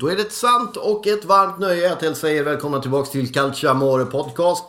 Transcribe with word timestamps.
Då 0.00 0.06
är 0.06 0.16
det 0.16 0.22
ett 0.22 0.32
sant 0.32 0.76
och 0.76 1.06
ett 1.06 1.24
varmt 1.24 1.58
nöje 1.58 1.92
att 1.92 2.02
hälsa 2.02 2.30
er 2.30 2.42
välkomna 2.42 2.80
tillbaks 2.80 3.10
till 3.10 3.32
Calcia 3.32 3.74
Podcast. 4.10 4.64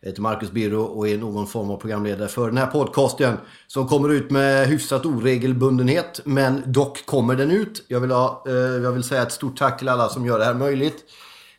Jag 0.00 0.08
heter 0.08 0.22
Marcus 0.22 0.50
Birro 0.50 0.82
och 0.82 1.08
är 1.08 1.18
någon 1.18 1.46
form 1.46 1.70
av 1.70 1.76
programledare 1.76 2.28
för 2.28 2.46
den 2.46 2.56
här 2.56 2.66
podcasten. 2.66 3.36
Som 3.66 3.88
kommer 3.88 4.08
ut 4.08 4.30
med 4.30 4.68
hyfsat 4.68 5.06
oregelbundenhet, 5.06 6.20
men 6.24 6.62
dock 6.66 7.06
kommer 7.06 7.34
den 7.34 7.50
ut. 7.50 7.84
Jag 7.88 8.00
vill, 8.00 8.10
ha, 8.10 8.44
eh, 8.46 8.54
jag 8.54 8.92
vill 8.92 9.02
säga 9.02 9.22
ett 9.22 9.32
stort 9.32 9.58
tack 9.58 9.78
till 9.78 9.88
alla 9.88 10.08
som 10.08 10.26
gör 10.26 10.38
det 10.38 10.44
här 10.44 10.54
möjligt. 10.54 11.04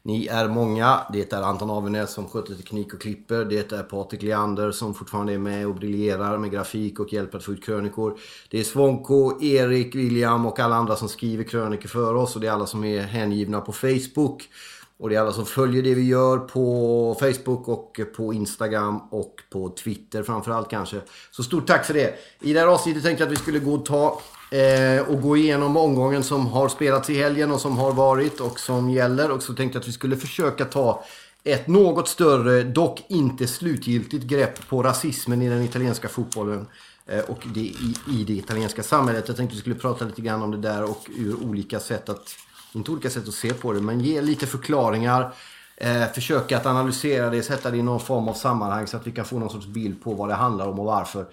Ni 0.06 0.28
är 0.28 0.48
många. 0.48 1.00
Det 1.14 1.34
är 1.34 1.42
Anton 1.42 1.70
Avenäs 1.70 2.14
som 2.14 2.28
sköter 2.28 2.56
teknik 2.56 2.94
och 2.94 3.02
klipper. 3.02 3.46
Det 3.46 3.72
är 3.72 3.84
Patrik 3.84 4.22
Leander 4.22 4.72
som 4.72 4.94
fortfarande 4.94 5.34
är 5.34 5.38
med 5.38 5.68
och 5.68 5.76
briljerar 5.76 6.38
med 6.38 6.52
grafik 6.52 7.00
och 7.00 7.14
hjälper 7.14 7.38
att 7.38 7.44
få 7.44 7.52
ut 7.52 7.66
krönikor. 7.66 8.18
Det 8.50 8.60
är 8.60 8.64
Svonko, 8.64 9.42
Erik, 9.42 9.96
William 9.96 10.46
och 10.46 10.60
alla 10.60 10.76
andra 10.76 10.96
som 10.96 11.10
skriver 11.10 11.44
krönikor 11.44 11.90
för 11.90 12.16
oss. 12.16 12.36
Och 12.36 12.42
det 12.42 12.48
är 12.48 12.52
alla 12.52 12.66
som 12.66 12.84
är 12.84 13.02
hängivna 13.02 13.62
på 13.62 13.72
Facebook. 13.72 14.50
Och 14.98 15.10
det 15.10 15.16
är 15.16 15.20
alla 15.20 15.32
som 15.32 15.46
följer 15.46 15.84
det 15.84 15.94
vi 15.94 16.08
gör 16.08 16.38
på 16.38 17.18
Facebook 17.20 17.68
och 17.68 18.00
på 18.16 18.34
Instagram 18.34 19.00
och 19.12 19.36
på 19.50 19.70
Twitter 19.70 20.24
framförallt 20.24 20.70
kanske. 20.70 21.02
Så 21.32 21.44
stort 21.44 21.68
tack 21.68 21.86
för 21.86 21.94
det. 21.94 22.16
I 22.42 22.54
det 22.54 22.60
här 22.60 22.68
avsnittet 22.68 23.04
tänkte 23.04 23.24
jag 23.24 23.28
att 23.28 23.40
vi 23.40 23.42
skulle 23.42 23.60
gå 23.60 23.74
och 23.74 23.86
ta 23.86 24.22
eh, 24.54 25.10
och 25.10 25.22
gå 25.22 25.38
igenom 25.38 25.78
omgången 25.78 26.24
som 26.24 26.48
har 26.48 26.70
spelats 26.70 27.10
i 27.10 27.18
helgen 27.18 27.52
och 27.52 27.62
som 27.62 27.78
har 27.78 27.92
varit 27.92 28.40
och 28.40 28.60
som 28.60 28.90
gäller. 28.90 29.32
Och 29.32 29.44
så 29.44 29.54
tänkte 29.54 29.76
jag 29.76 29.82
att 29.82 29.88
vi 29.88 29.92
skulle 29.92 30.18
försöka 30.18 30.66
ta 30.66 31.04
ett 31.44 31.68
något 31.68 32.08
större, 32.08 32.64
dock 32.64 33.04
inte 33.08 33.48
slutgiltigt 33.48 34.24
grepp 34.24 34.70
på 34.70 34.84
rasismen 34.84 35.42
i 35.42 35.50
den 35.50 35.62
italienska 35.62 36.08
fotbollen. 36.08 36.68
Eh, 37.06 37.20
och 37.20 37.44
det 37.54 37.60
i, 37.60 37.96
i 38.12 38.24
det 38.24 38.34
italienska 38.34 38.84
samhället. 38.84 39.28
Jag 39.28 39.38
tänkte 39.38 39.54
att 39.54 39.58
vi 39.58 39.62
skulle 39.62 39.76
prata 39.76 40.06
lite 40.06 40.22
grann 40.22 40.42
om 40.42 40.52
det 40.52 40.58
där 40.58 40.84
och 40.84 41.10
ur 41.18 41.36
olika 41.44 41.80
sätt 41.80 42.10
att 42.10 42.36
inte 42.74 42.92
olika 42.92 43.10
sätt 43.10 43.28
att 43.28 43.34
se 43.34 43.54
på 43.54 43.74
det, 43.74 43.82
men 43.82 44.00
ge 44.00 44.22
lite 44.22 44.48
förklaringar. 44.48 45.34
Eh, 45.84 46.08
försöka 46.14 46.58
att 46.58 46.66
analysera 46.66 47.30
det, 47.30 47.44
sätta 47.44 47.72
det 47.72 47.78
i 47.78 47.82
någon 47.82 48.00
form 48.00 48.28
av 48.28 48.34
sammanhang 48.34 48.88
så 48.88 48.98
att 48.98 49.08
vi 49.08 49.12
kan 49.12 49.26
få 49.26 49.40
någon 49.40 49.50
sorts 49.50 49.68
bild 49.68 50.04
på 50.04 50.14
vad 50.14 50.30
det 50.30 50.36
handlar 50.36 50.68
om 50.68 50.80
och 50.80 50.86
varför. 50.86 51.26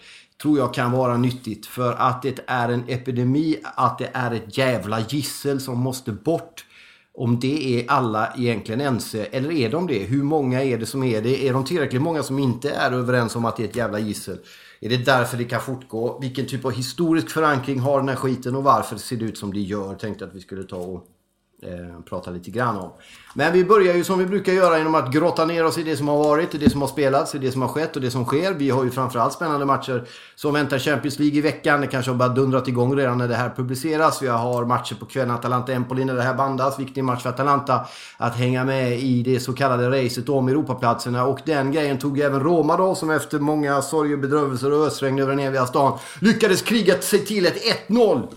Tror 0.42 0.58
jag 0.58 0.74
kan 0.74 0.92
vara 0.92 1.16
nyttigt. 1.16 1.66
För 1.66 1.92
att 1.92 2.22
det 2.22 2.40
är 2.46 2.68
en 2.68 2.84
epidemi, 2.88 3.56
att 3.74 3.98
det 3.98 4.10
är 4.12 4.30
ett 4.30 4.58
jävla 4.58 5.00
gissel 5.00 5.60
som 5.60 5.78
måste 5.78 6.12
bort. 6.12 6.64
Om 7.14 7.40
det 7.40 7.80
är 7.80 7.90
alla 7.90 8.32
egentligen 8.36 8.80
ense, 8.80 9.24
eller 9.24 9.52
är 9.52 9.70
de 9.70 9.86
det? 9.86 9.98
Hur 9.98 10.22
många 10.22 10.62
är 10.62 10.78
det 10.78 10.86
som 10.86 11.02
är 11.02 11.22
det? 11.22 11.48
Är 11.48 11.52
de 11.52 11.64
tillräckligt 11.64 12.02
många 12.02 12.22
som 12.22 12.38
inte 12.38 12.70
är 12.70 12.92
överens 12.92 13.36
om 13.36 13.44
att 13.44 13.56
det 13.56 13.62
är 13.62 13.68
ett 13.68 13.76
jävla 13.76 13.98
gissel? 13.98 14.38
Är 14.80 14.88
det 14.88 14.96
därför 14.96 15.36
det 15.36 15.44
kan 15.44 15.60
fortgå? 15.60 16.18
Vilken 16.20 16.46
typ 16.46 16.64
av 16.64 16.72
historisk 16.72 17.30
förankring 17.30 17.80
har 17.80 17.98
den 17.98 18.08
här 18.08 18.16
skiten 18.16 18.54
och 18.54 18.64
varför 18.64 18.96
ser 18.96 19.16
det 19.16 19.24
ut 19.24 19.38
som 19.38 19.52
det 19.52 19.60
gör? 19.60 19.94
Tänkte 19.94 20.24
att 20.24 20.34
vi 20.34 20.40
skulle 20.40 20.64
ta 20.64 20.76
och 20.76 21.06
eh, 21.62 22.00
prata 22.08 22.30
lite 22.30 22.50
grann 22.50 22.76
om. 22.76 22.90
Men 23.34 23.52
vi 23.52 23.64
börjar 23.64 23.94
ju 23.94 24.04
som 24.04 24.18
vi 24.18 24.26
brukar 24.26 24.52
göra 24.52 24.78
genom 24.78 24.94
att 24.94 25.12
grotta 25.12 25.44
ner 25.44 25.64
oss 25.64 25.78
i 25.78 25.82
det 25.82 25.96
som 25.96 26.08
har 26.08 26.16
varit, 26.16 26.54
i 26.54 26.58
det 26.58 26.70
som 26.70 26.80
har 26.80 26.88
spelats, 26.88 27.34
i 27.34 27.38
det 27.38 27.52
som 27.52 27.62
har 27.62 27.68
skett 27.68 27.96
och 27.96 28.02
det 28.02 28.10
som 28.10 28.24
sker. 28.24 28.52
Vi 28.52 28.70
har 28.70 28.84
ju 28.84 28.90
framförallt 28.90 29.32
spännande 29.32 29.66
matcher 29.66 30.04
som 30.34 30.54
väntar 30.54 30.78
Champions 30.78 31.18
League 31.18 31.38
i 31.38 31.40
veckan. 31.40 31.80
Det 31.80 31.86
kanske 31.86 32.10
har 32.10 32.18
bara 32.18 32.28
dundrat 32.28 32.68
igång 32.68 32.96
redan 32.96 33.18
när 33.18 33.28
det 33.28 33.34
här 33.34 33.50
publiceras. 33.56 34.22
Vi 34.22 34.26
har 34.26 34.64
matcher 34.64 34.94
på 34.94 35.06
kvällen, 35.06 35.36
Atalanta-Empoli 35.36 36.04
när 36.04 36.14
det 36.14 36.22
här 36.22 36.34
bandas. 36.34 36.78
Viktig 36.78 37.04
match 37.04 37.22
för 37.22 37.30
Atalanta 37.30 37.86
att 38.16 38.36
hänga 38.36 38.64
med 38.64 39.00
i 39.00 39.22
det 39.22 39.40
så 39.40 39.52
kallade 39.52 40.04
racet 40.04 40.28
om 40.28 40.48
Europaplatserna. 40.48 41.24
Och 41.24 41.38
den 41.46 41.72
grejen 41.72 41.98
tog 41.98 42.20
även 42.20 42.40
Roma 42.40 42.76
då, 42.76 42.94
som 42.94 43.10
efter 43.10 43.38
många 43.38 43.82
sorger, 43.82 44.16
bedrövelser 44.16 44.72
och 44.72 44.86
ösregn 44.86 45.18
över 45.18 45.30
den 45.30 45.40
eviga 45.40 45.66
stan 45.66 45.98
lyckades 46.20 46.62
kriga 46.62 47.00
sig 47.00 47.26
till 47.26 47.46
ett 47.46 47.88
1-0 47.88 48.28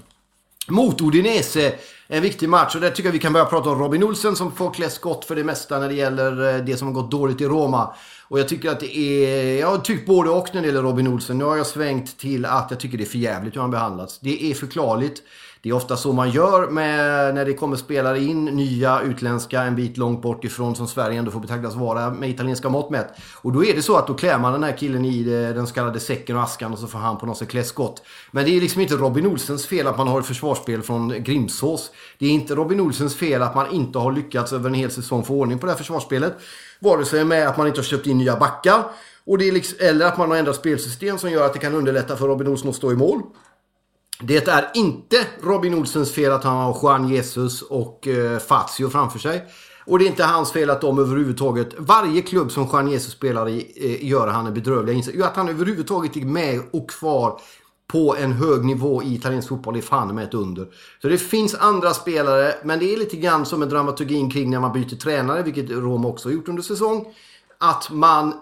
mot 0.68 1.02
Udinese. 1.02 1.74
En 2.14 2.22
viktig 2.22 2.50
match 2.50 2.76
och 2.76 2.82
där 2.82 2.90
tycker 2.90 3.08
jag 3.08 3.14
vi 3.14 3.20
kan 3.20 3.34
börja 3.34 3.46
prata 3.46 3.70
om 3.70 3.80
Robin 3.80 4.04
Olsen 4.04 4.36
som 4.36 4.52
får 4.52 4.74
klä 4.74 4.90
skott 4.90 5.26
för 5.26 5.36
det 5.36 5.44
mesta 5.44 5.80
när 5.80 5.90
det 5.90 5.96
gäller 5.96 6.56
eh, 6.56 6.66
det 6.66 6.78
som 6.78 6.88
har 6.88 6.94
gått 6.96 7.12
dåligt 7.12 7.42
i 7.42 7.46
Roma. 7.46 7.94
Och 8.28 8.40
jag 8.40 8.48
tycker 8.48 8.70
att 8.70 8.80
det 8.80 8.98
är... 8.98 9.60
Jag 9.60 9.68
har 9.68 9.78
tyckt 9.78 10.06
både 10.06 10.30
och 10.30 10.50
när 10.54 10.62
det 10.62 10.68
gäller 10.68 10.82
Robin 10.82 11.08
Olsen. 11.08 11.38
Nu 11.38 11.44
har 11.44 11.58
jag 11.58 11.68
svängt 11.68 12.18
till 12.18 12.46
att 12.46 12.68
jag 12.70 12.80
tycker 12.80 12.98
det 12.98 13.04
är 13.04 13.06
för 13.06 13.18
jävligt 13.18 13.56
hur 13.56 13.62
han 13.62 13.72
behandlats. 13.72 14.20
Det 14.20 14.52
är 14.52 14.54
förklarligt. 14.54 15.22
Det 15.64 15.70
är 15.70 15.74
ofta 15.74 15.98
så 15.98 16.14
man 16.14 16.30
gör 16.30 16.68
med, 16.68 17.36
när 17.36 17.46
det 17.46 17.54
kommer 17.54 17.76
spelare 17.76 18.20
in, 18.20 18.46
nya 18.46 19.02
utländska 19.02 19.62
en 19.62 19.76
bit 19.76 19.98
långt 19.98 20.22
bort 20.22 20.44
ifrån 20.44 20.76
som 20.76 20.88
Sverige 20.88 21.20
ändå 21.20 21.32
får 21.32 21.40
betraktas 21.40 21.76
vara 21.76 22.10
med 22.10 22.30
italienska 22.30 22.70
mått 22.70 22.90
mätt. 22.90 23.08
Och 23.42 23.54
då 23.54 23.66
är 23.66 23.76
det 23.76 23.82
så 23.82 23.98
att 23.98 24.08
då 24.08 24.14
klär 24.14 24.40
man 24.40 24.54
den 24.54 24.64
här 24.64 24.78
killen 24.78 25.06
i 25.06 25.24
den 25.24 25.68
så 25.68 25.74
kallade 25.74 26.00
säcken 26.00 26.36
och 26.36 26.44
askan 26.44 26.74
och 26.74 26.80
så 26.80 26.88
får 26.88 27.00
han 27.00 27.18
på 27.18 27.26
något 27.26 27.38
sätt 27.38 27.50
klä 27.50 27.64
skott. 27.64 28.04
Men 28.32 28.46
det 28.46 28.58
är 28.58 28.62
liksom 28.62 28.82
inte 28.82 28.96
Robin 28.96 29.28
Olsens 29.28 29.66
fel 29.66 29.88
att 29.88 29.98
man 29.98 30.08
har 30.08 30.20
ett 30.20 30.26
försvarsspel 30.26 30.82
från 30.82 31.24
Grimsås. 31.24 31.92
Det 32.20 32.26
är 32.26 32.30
inte 32.30 32.56
Robin 32.56 32.80
Olsens 32.80 33.16
fel 33.16 33.42
att 33.42 33.56
man 33.56 33.72
inte 33.72 34.00
har 34.00 34.12
lyckats 34.12 34.54
över 34.54 34.70
en 34.70 34.76
hel 34.76 34.92
säsong 34.92 35.24
få 35.24 35.34
ordning 35.34 35.60
på 35.60 35.66
det 35.66 35.72
här 35.72 35.78
försvarsspelet. 35.78 36.34
Vare 36.80 37.06
sig 37.06 37.26
med 37.26 37.48
att 37.48 37.58
man 37.58 37.68
inte 37.68 37.80
har 37.80 37.86
köpt 37.86 38.08
in 38.08 38.18
nya 38.18 38.36
backar 38.36 38.84
och 39.26 39.38
det 39.38 39.48
är 39.48 39.52
liksom, 39.52 39.78
eller 39.82 40.06
att 40.06 40.18
man 40.18 40.30
har 40.30 40.38
ändrat 40.38 40.56
spelsystem 40.56 41.18
som 41.18 41.32
gör 41.32 41.46
att 41.46 41.54
det 41.54 41.60
kan 41.60 41.76
underlätta 41.76 42.16
för 42.18 42.28
Robin 42.28 42.48
Olsson 42.48 42.70
att 42.70 42.76
stå 42.76 42.92
i 42.92 42.96
mål. 42.96 43.22
Det 44.22 44.48
är 44.48 44.72
inte 44.74 45.18
Robin 45.42 45.74
Olsens 45.74 46.12
fel 46.12 46.32
att 46.32 46.44
han 46.44 46.58
har 46.58 46.80
Juan 46.82 47.10
Jesus 47.10 47.62
och 47.62 48.08
eh, 48.08 48.40
Fazio 48.40 48.90
framför 48.90 49.20
sig. 49.20 49.46
Och 49.86 50.00
det 50.00 50.06
är 50.06 50.10
inte 50.10 50.24
hans 50.24 50.52
fel 50.52 50.70
att 50.70 50.82
de 50.82 51.00
överhuvudtaget, 51.00 51.74
varje 51.78 52.22
klubb 52.22 52.52
som 52.52 52.68
Juan 52.72 52.88
Jesus 52.88 53.14
spelar 53.14 53.50
i, 53.50 53.72
eh, 53.76 54.10
gör 54.10 54.28
han 54.28 54.48
en 54.48 54.54
bedrövlig 54.54 54.94
insats. 54.94 55.18
Att 55.22 55.36
han 55.36 55.50
överhuvudtaget 55.50 56.18
är 56.18 56.22
med 56.22 56.62
och 56.72 56.90
kvar 56.90 57.40
på 57.88 58.16
en 58.16 58.32
hög 58.32 58.66
nivå 58.66 59.04
i 59.04 59.16
italiensk 59.16 59.50
fotboll 59.50 59.78
är 59.78 59.82
fan 59.82 60.16
med 60.16 60.24
ett 60.24 60.34
under. 60.34 60.68
Så 61.02 61.08
det 61.08 61.18
finns 61.18 61.56
andra 61.56 61.94
spelare, 61.94 62.54
men 62.64 62.80
det 62.80 62.94
är 62.94 62.98
lite 62.98 63.18
grann 63.18 63.46
som 63.46 63.62
en 63.62 63.70
dramaturgin 63.70 64.32
kring 64.32 64.50
när 64.50 64.60
man 64.60 64.74
byter 64.74 64.96
tränare, 64.96 65.44
vilket 65.44 65.70
Rom 65.70 66.06
också 66.06 66.30
har 66.30 66.34
gjort 66.34 66.48
under 66.48 66.64
säsong. 66.64 67.06
Att 67.58 67.90
man 67.92 68.34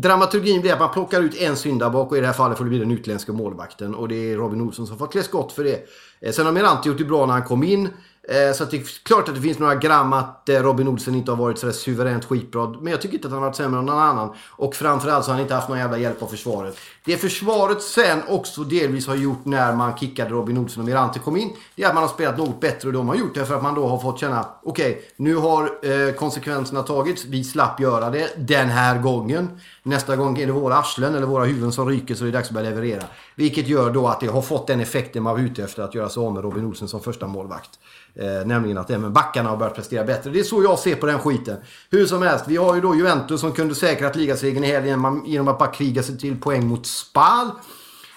Dramaturgin 0.00 0.60
blir 0.60 0.72
att 0.72 0.80
man 0.80 0.90
plockar 0.92 1.20
ut 1.20 1.34
en 1.34 1.56
syndabock 1.56 2.10
och 2.10 2.18
i 2.18 2.20
det 2.20 2.26
här 2.26 2.34
fallet 2.34 2.58
får 2.58 2.64
det 2.64 2.68
bli 2.68 2.78
den 2.78 2.90
utländska 2.90 3.32
målvakten. 3.32 3.94
Och 3.94 4.08
det 4.08 4.32
är 4.32 4.36
Robin 4.36 4.60
Olsson 4.60 4.86
som 4.86 4.98
får 4.98 5.06
klä 5.06 5.22
skott 5.22 5.52
för 5.52 5.64
det. 5.64 5.82
Eh, 6.20 6.32
sen 6.32 6.46
har 6.46 6.52
Mirante 6.52 6.88
gjort 6.88 6.98
det 6.98 7.04
bra 7.04 7.26
när 7.26 7.32
han 7.32 7.42
kom 7.42 7.62
in. 7.62 7.88
Eh, 8.28 8.52
så 8.52 8.62
att 8.62 8.70
det 8.70 8.76
är 8.76 9.04
klart 9.04 9.28
att 9.28 9.34
det 9.34 9.40
finns 9.40 9.58
några 9.58 9.74
gram 9.74 10.12
att 10.12 10.48
eh, 10.48 10.62
Robin 10.62 10.88
Olsen 10.88 11.14
inte 11.14 11.30
har 11.30 11.36
varit 11.36 11.58
sådär 11.58 11.72
suveränt 11.72 12.24
skitbra. 12.24 12.74
Men 12.80 12.90
jag 12.90 13.00
tycker 13.02 13.14
inte 13.14 13.26
att 13.26 13.32
han 13.32 13.42
har 13.42 13.48
varit 13.48 13.56
sämre 13.56 13.78
än 13.78 13.86
någon 13.86 13.98
annan. 13.98 14.34
Och 14.48 14.74
framförallt 14.74 15.24
så 15.24 15.30
har 15.30 15.34
han 15.34 15.42
inte 15.42 15.54
haft 15.54 15.68
någon 15.68 15.78
jävla 15.78 15.98
hjälp 15.98 16.22
av 16.22 16.26
försvaret. 16.26 16.76
Det 17.04 17.16
försvaret 17.16 17.82
sen 17.82 18.22
också 18.28 18.64
delvis 18.64 19.06
har 19.06 19.14
gjort 19.14 19.44
när 19.44 19.72
man 19.72 19.96
kickade 19.96 20.30
Robin 20.30 20.58
Olsen 20.58 20.80
och 20.80 20.88
Mirante 20.88 21.18
kom 21.18 21.36
in. 21.36 21.52
Det 21.74 21.82
är 21.82 21.88
att 21.88 21.94
man 21.94 22.02
har 22.02 22.10
spelat 22.10 22.38
något 22.38 22.60
bättre 22.60 22.88
och 22.88 22.92
de 22.92 23.08
har 23.08 23.14
gjort 23.14 23.34
det 23.34 23.46
för 23.46 23.54
att 23.56 23.62
man 23.62 23.74
då 23.74 23.86
har 23.86 23.98
fått 23.98 24.20
känna 24.20 24.46
okej, 24.62 24.90
okay, 24.90 25.02
nu 25.16 25.36
har 25.36 25.62
eh, 25.82 26.12
konsekvenserna 26.12 26.82
tagits. 26.82 27.24
Vi 27.24 27.44
slapp 27.44 27.80
göra 27.80 28.10
det 28.10 28.32
den 28.36 28.68
här 28.68 28.98
gången. 28.98 29.60
Nästa 29.82 30.16
gång 30.16 30.38
är 30.38 30.46
det 30.46 30.52
våra 30.52 30.76
arslen 30.76 31.14
eller 31.14 31.26
våra 31.26 31.44
huvuden 31.44 31.72
som 31.72 31.88
ryker 31.88 32.14
så 32.14 32.24
det 32.24 32.30
är 32.30 32.32
dags 32.32 32.48
att 32.48 32.54
börja 32.54 32.70
leverera. 32.70 33.02
Vilket 33.34 33.68
gör 33.68 33.90
då 33.90 34.08
att 34.08 34.20
det 34.20 34.26
har 34.26 34.42
fått 34.42 34.66
den 34.66 34.80
effekten 34.80 35.22
man 35.22 35.34
var 35.34 35.40
ute 35.40 35.64
efter 35.64 35.82
att 35.82 35.94
göra 35.94 36.08
sig 36.08 36.20
av 36.20 36.32
med 36.32 36.42
Robin 36.42 36.64
Olsen 36.64 36.88
som 36.88 37.00
första 37.00 37.26
målvakt. 37.26 37.70
Eh, 38.18 38.46
nämligen 38.46 38.78
att 38.78 38.90
även 38.90 39.12
backarna 39.12 39.50
har 39.50 39.56
börjat 39.56 39.74
prestera 39.74 40.04
bättre. 40.04 40.30
Det 40.30 40.40
är 40.40 40.44
så 40.44 40.62
jag 40.62 40.78
ser 40.78 40.94
på 40.94 41.06
den 41.06 41.18
skiten. 41.18 41.56
Hur 41.90 42.06
som 42.06 42.22
helst, 42.22 42.44
vi 42.48 42.56
har 42.56 42.74
ju 42.74 42.80
då 42.80 42.94
Juventus 42.94 43.40
som 43.40 43.52
kunde 43.52 43.74
säkrat 43.74 44.16
ligasegern 44.16 44.64
i 44.64 44.66
helgen 44.66 45.22
genom 45.26 45.48
att 45.48 45.58
bara 45.58 45.70
kriga 45.70 46.02
sig 46.02 46.18
till 46.18 46.40
poäng 46.40 46.66
mot 46.66 46.86
Spal. 46.86 47.50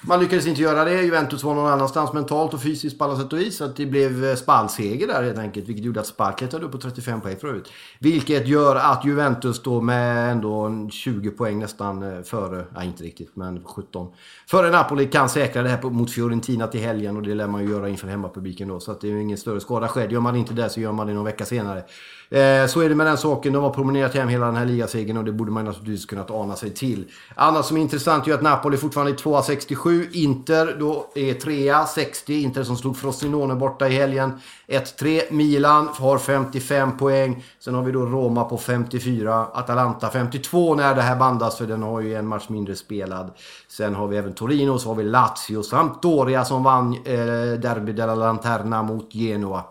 Man 0.01 0.19
lyckades 0.19 0.47
inte 0.47 0.61
göra 0.61 0.83
det. 0.83 1.01
Juventus 1.01 1.43
var 1.43 1.55
någon 1.55 1.71
annanstans 1.71 2.13
mentalt 2.13 2.53
och 2.53 2.61
fysiskt 2.61 2.97
på 2.97 3.03
alla 3.03 3.17
sätt 3.17 3.33
och 3.33 3.39
vis. 3.39 3.57
Så 3.57 3.63
att 3.63 3.75
det 3.75 3.85
blev 3.85 4.25
eh, 4.25 4.35
spallseger 4.35 5.07
där 5.07 5.23
helt 5.23 5.37
enkelt. 5.37 5.67
Vilket 5.67 5.85
gjorde 5.85 5.99
att 5.99 6.07
Spal 6.07 6.33
klättrade 6.33 6.65
upp 6.65 6.71
på 6.71 6.77
35 6.77 7.21
poäng 7.21 7.35
förut. 7.35 7.71
Vilket 7.99 8.47
gör 8.47 8.75
att 8.75 9.05
Juventus 9.05 9.63
då 9.63 9.81
med 9.81 10.31
ändå 10.31 10.87
20 10.91 11.29
poäng 11.29 11.59
nästan 11.59 12.03
eh, 12.03 12.23
före, 12.23 12.65
nej 12.75 12.87
inte 12.87 13.03
riktigt, 13.03 13.35
men 13.35 13.63
17. 13.63 14.11
Före 14.47 14.69
Napoli 14.69 15.05
kan 15.05 15.29
säkra 15.29 15.63
det 15.63 15.69
här 15.69 15.81
mot 15.81 16.11
Fiorentina 16.11 16.67
till 16.67 16.81
helgen 16.81 17.17
och 17.17 17.23
det 17.23 17.35
lär 17.35 17.47
man 17.47 17.63
ju 17.63 17.69
göra 17.69 17.89
inför 17.89 18.07
hemmapubliken 18.07 18.67
då. 18.67 18.79
Så 18.79 18.91
att 18.91 19.01
det 19.01 19.07
är 19.07 19.11
ju 19.11 19.21
ingen 19.21 19.37
större 19.37 19.59
skada 19.59 19.87
skedd. 19.87 20.11
Gör 20.11 20.19
man 20.19 20.35
inte 20.35 20.53
det 20.53 20.69
så 20.69 20.79
gör 20.79 20.91
man 20.91 21.07
det 21.07 21.13
någon 21.13 21.25
vecka 21.25 21.45
senare. 21.45 21.83
Eh, 22.31 22.67
så 22.67 22.81
är 22.81 22.89
det 22.89 22.95
med 22.95 23.05
den 23.05 23.17
saken. 23.17 23.53
De 23.53 23.63
har 23.63 23.69
promenerat 23.69 24.13
hem 24.13 24.27
hela 24.27 24.45
den 24.45 24.55
här 24.55 24.65
ligasegern 24.65 25.17
och 25.17 25.25
det 25.25 25.31
borde 25.31 25.51
man 25.51 25.65
naturligtvis 25.65 26.05
kunnat 26.05 26.31
ana 26.31 26.55
sig 26.55 26.73
till. 26.73 27.05
Annat 27.35 27.65
som 27.65 27.77
är 27.77 27.81
intressant 27.81 28.27
är 28.27 28.33
att 28.33 28.41
Napoli 28.41 28.77
fortfarande 28.77 29.11
är 29.11 29.15
2,67. 29.15 30.07
Inter 30.11 30.75
då 30.79 31.07
är 31.15 31.33
3,60. 31.33 32.31
Inter 32.31 32.63
som 32.63 32.77
slog 32.77 32.97
Frosinone 32.97 33.55
borta 33.55 33.87
i 33.87 33.93
helgen. 33.93 34.33
1-3. 34.67 35.21
Milan 35.31 35.89
har 35.93 36.17
55 36.17 36.97
poäng. 36.97 37.43
Sen 37.59 37.75
har 37.75 37.83
vi 37.83 37.91
då 37.91 38.05
Roma 38.05 38.43
på 38.43 38.57
54. 38.57 39.45
Atalanta 39.53 40.09
52 40.09 40.75
när 40.75 40.95
det 40.95 41.01
här 41.01 41.15
bandas 41.15 41.57
för 41.57 41.67
den 41.67 41.83
har 41.83 42.01
ju 42.01 42.15
en 42.15 42.27
match 42.27 42.49
mindre 42.49 42.75
spelad. 42.75 43.31
Sen 43.67 43.95
har 43.95 44.07
vi 44.07 44.17
även 44.17 44.33
Torino, 44.33 44.79
så 44.79 44.89
har 44.89 44.95
vi 44.95 45.03
Lazio, 45.03 45.63
Sampdoria 45.63 46.45
som 46.45 46.63
vann 46.63 46.93
eh, 46.93 47.59
Derby 47.59 47.91
della 47.91 48.15
Lanterna 48.15 48.83
mot 48.83 49.13
Genoa. 49.13 49.63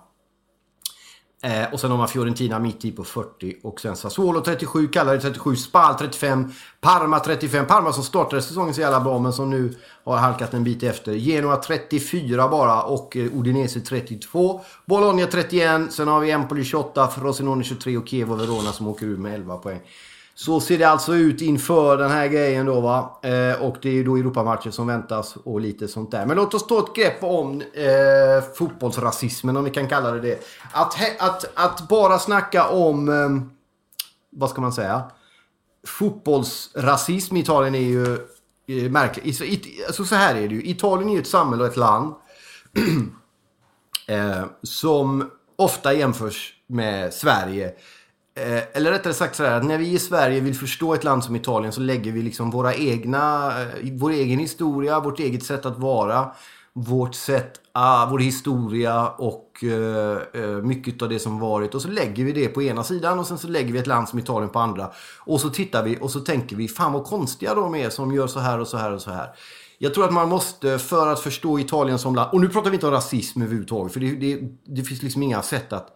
Eh, 1.42 1.72
och 1.72 1.80
sen 1.80 1.90
har 1.90 1.98
man 1.98 2.08
Fiorentina 2.08 2.58
mitt 2.58 2.84
i 2.84 2.92
på 2.92 3.04
40 3.04 3.56
och 3.62 3.80
sen 3.80 3.96
Sassuolo 3.96 4.40
37, 4.40 4.88
Cagliari 4.88 5.20
37, 5.20 5.56
Spal 5.56 5.94
35, 5.94 6.52
Parma 6.80 7.20
35. 7.20 7.66
Parma 7.66 7.92
som 7.92 8.04
startade 8.04 8.42
säsongen 8.42 8.74
så 8.74 8.80
jävla 8.80 9.00
bra 9.00 9.18
men 9.18 9.32
som 9.32 9.50
nu 9.50 9.74
har 10.04 10.16
halkat 10.16 10.54
en 10.54 10.64
bit 10.64 10.82
efter. 10.82 11.12
Genoa 11.12 11.56
34 11.56 12.48
bara 12.48 12.82
och 12.82 13.16
eh, 13.16 13.38
Udinese 13.38 13.80
32. 13.80 14.60
Bologna 14.86 15.26
31, 15.26 15.92
sen 15.92 16.08
har 16.08 16.20
vi 16.20 16.30
Empoli 16.30 16.64
28, 16.64 17.08
Frosinone 17.08 17.64
23 17.64 17.96
och 17.96 18.08
Chievo 18.08 18.34
Verona 18.34 18.72
som 18.72 18.88
åker 18.88 19.06
ur 19.06 19.16
med 19.16 19.34
11 19.34 19.56
poäng. 19.56 19.80
Så 20.40 20.60
ser 20.60 20.78
det 20.78 20.84
alltså 20.84 21.14
ut 21.14 21.40
inför 21.40 21.96
den 21.96 22.10
här 22.10 22.28
grejen 22.28 22.66
då 22.66 22.80
va. 22.80 23.20
Eh, 23.22 23.62
och 23.62 23.76
det 23.82 23.88
är 23.88 23.92
ju 23.92 24.04
då 24.04 24.16
Europamatcher 24.16 24.70
som 24.70 24.86
väntas 24.86 25.36
och 25.36 25.60
lite 25.60 25.88
sånt 25.88 26.10
där. 26.10 26.26
Men 26.26 26.36
låt 26.36 26.54
oss 26.54 26.66
ta 26.66 26.78
ett 26.78 26.94
grepp 26.94 27.22
om 27.22 27.60
eh, 27.60 28.54
fotbollsrasismen 28.54 29.56
om 29.56 29.64
vi 29.64 29.70
kan 29.70 29.88
kalla 29.88 30.10
det 30.10 30.20
det. 30.20 30.44
Att, 30.72 30.96
att, 31.18 31.50
att 31.54 31.88
bara 31.88 32.18
snacka 32.18 32.68
om, 32.68 33.08
eh, 33.08 33.28
vad 34.30 34.50
ska 34.50 34.60
man 34.60 34.72
säga? 34.72 35.02
Fotbollsrasism 35.86 37.36
i 37.36 37.40
Italien 37.40 37.74
är 37.74 37.78
ju 37.78 38.14
eh, 38.66 38.90
märkligt. 38.90 39.42
Alltså 39.86 40.04
så 40.04 40.14
här 40.14 40.34
är 40.34 40.48
det 40.48 40.54
ju. 40.54 40.62
Italien 40.64 41.08
är 41.08 41.14
ju 41.14 41.20
ett 41.20 41.26
samhälle 41.26 41.62
och 41.62 41.70
ett 41.70 41.76
land. 41.76 42.14
eh, 44.08 44.44
som 44.62 45.30
ofta 45.56 45.92
jämförs 45.92 46.54
med 46.66 47.14
Sverige. 47.14 47.72
Eh, 48.38 48.62
eller 48.72 48.90
rättare 48.90 49.14
sagt 49.14 49.36
så 49.36 49.44
här, 49.44 49.62
när 49.62 49.78
vi 49.78 49.92
i 49.92 49.98
Sverige 49.98 50.40
vill 50.40 50.54
förstå 50.54 50.94
ett 50.94 51.04
land 51.04 51.24
som 51.24 51.36
Italien 51.36 51.72
så 51.72 51.80
lägger 51.80 52.12
vi 52.12 52.22
liksom 52.22 52.50
våra 52.50 52.74
egna, 52.74 53.52
eh, 53.60 53.92
vår 53.92 54.10
egen 54.10 54.38
historia, 54.38 55.00
vårt 55.00 55.20
eget 55.20 55.42
sätt 55.42 55.66
att 55.66 55.78
vara, 55.78 56.32
vårt 56.72 57.14
sätt, 57.14 57.60
ah, 57.72 58.06
vår 58.10 58.18
historia 58.18 59.08
och 59.08 59.64
eh, 59.64 60.62
mycket 60.62 61.02
av 61.02 61.08
det 61.08 61.18
som 61.18 61.38
varit. 61.38 61.74
Och 61.74 61.82
så 61.82 61.88
lägger 61.88 62.24
vi 62.24 62.32
det 62.32 62.48
på 62.48 62.62
ena 62.62 62.84
sidan 62.84 63.18
och 63.18 63.26
sen 63.26 63.38
så 63.38 63.48
lägger 63.48 63.72
vi 63.72 63.78
ett 63.78 63.86
land 63.86 64.08
som 64.08 64.18
Italien 64.18 64.50
på 64.50 64.58
andra. 64.58 64.90
Och 65.18 65.40
så 65.40 65.50
tittar 65.50 65.82
vi 65.82 65.98
och 66.00 66.10
så 66.10 66.20
tänker 66.20 66.56
vi, 66.56 66.68
fan 66.68 66.92
vad 66.92 67.04
konstiga 67.04 67.54
de 67.54 67.74
är 67.74 67.90
som 67.90 68.14
gör 68.14 68.26
så 68.26 68.40
här 68.40 68.60
och 68.60 68.68
så 68.68 68.76
här 68.76 68.92
och 68.92 69.02
så 69.02 69.10
här. 69.10 69.28
Jag 69.78 69.94
tror 69.94 70.04
att 70.04 70.12
man 70.12 70.28
måste, 70.28 70.78
för 70.78 71.06
att 71.06 71.20
förstå 71.20 71.58
Italien 71.58 71.98
som 71.98 72.14
land, 72.14 72.30
och 72.32 72.40
nu 72.40 72.48
pratar 72.48 72.70
vi 72.70 72.74
inte 72.74 72.86
om 72.86 72.92
rasism 72.92 73.42
överhuvudtaget, 73.42 73.92
för 73.92 74.00
det, 74.00 74.10
det, 74.10 74.40
det 74.64 74.82
finns 74.82 75.02
liksom 75.02 75.22
inga 75.22 75.42
sätt 75.42 75.72
att, 75.72 75.88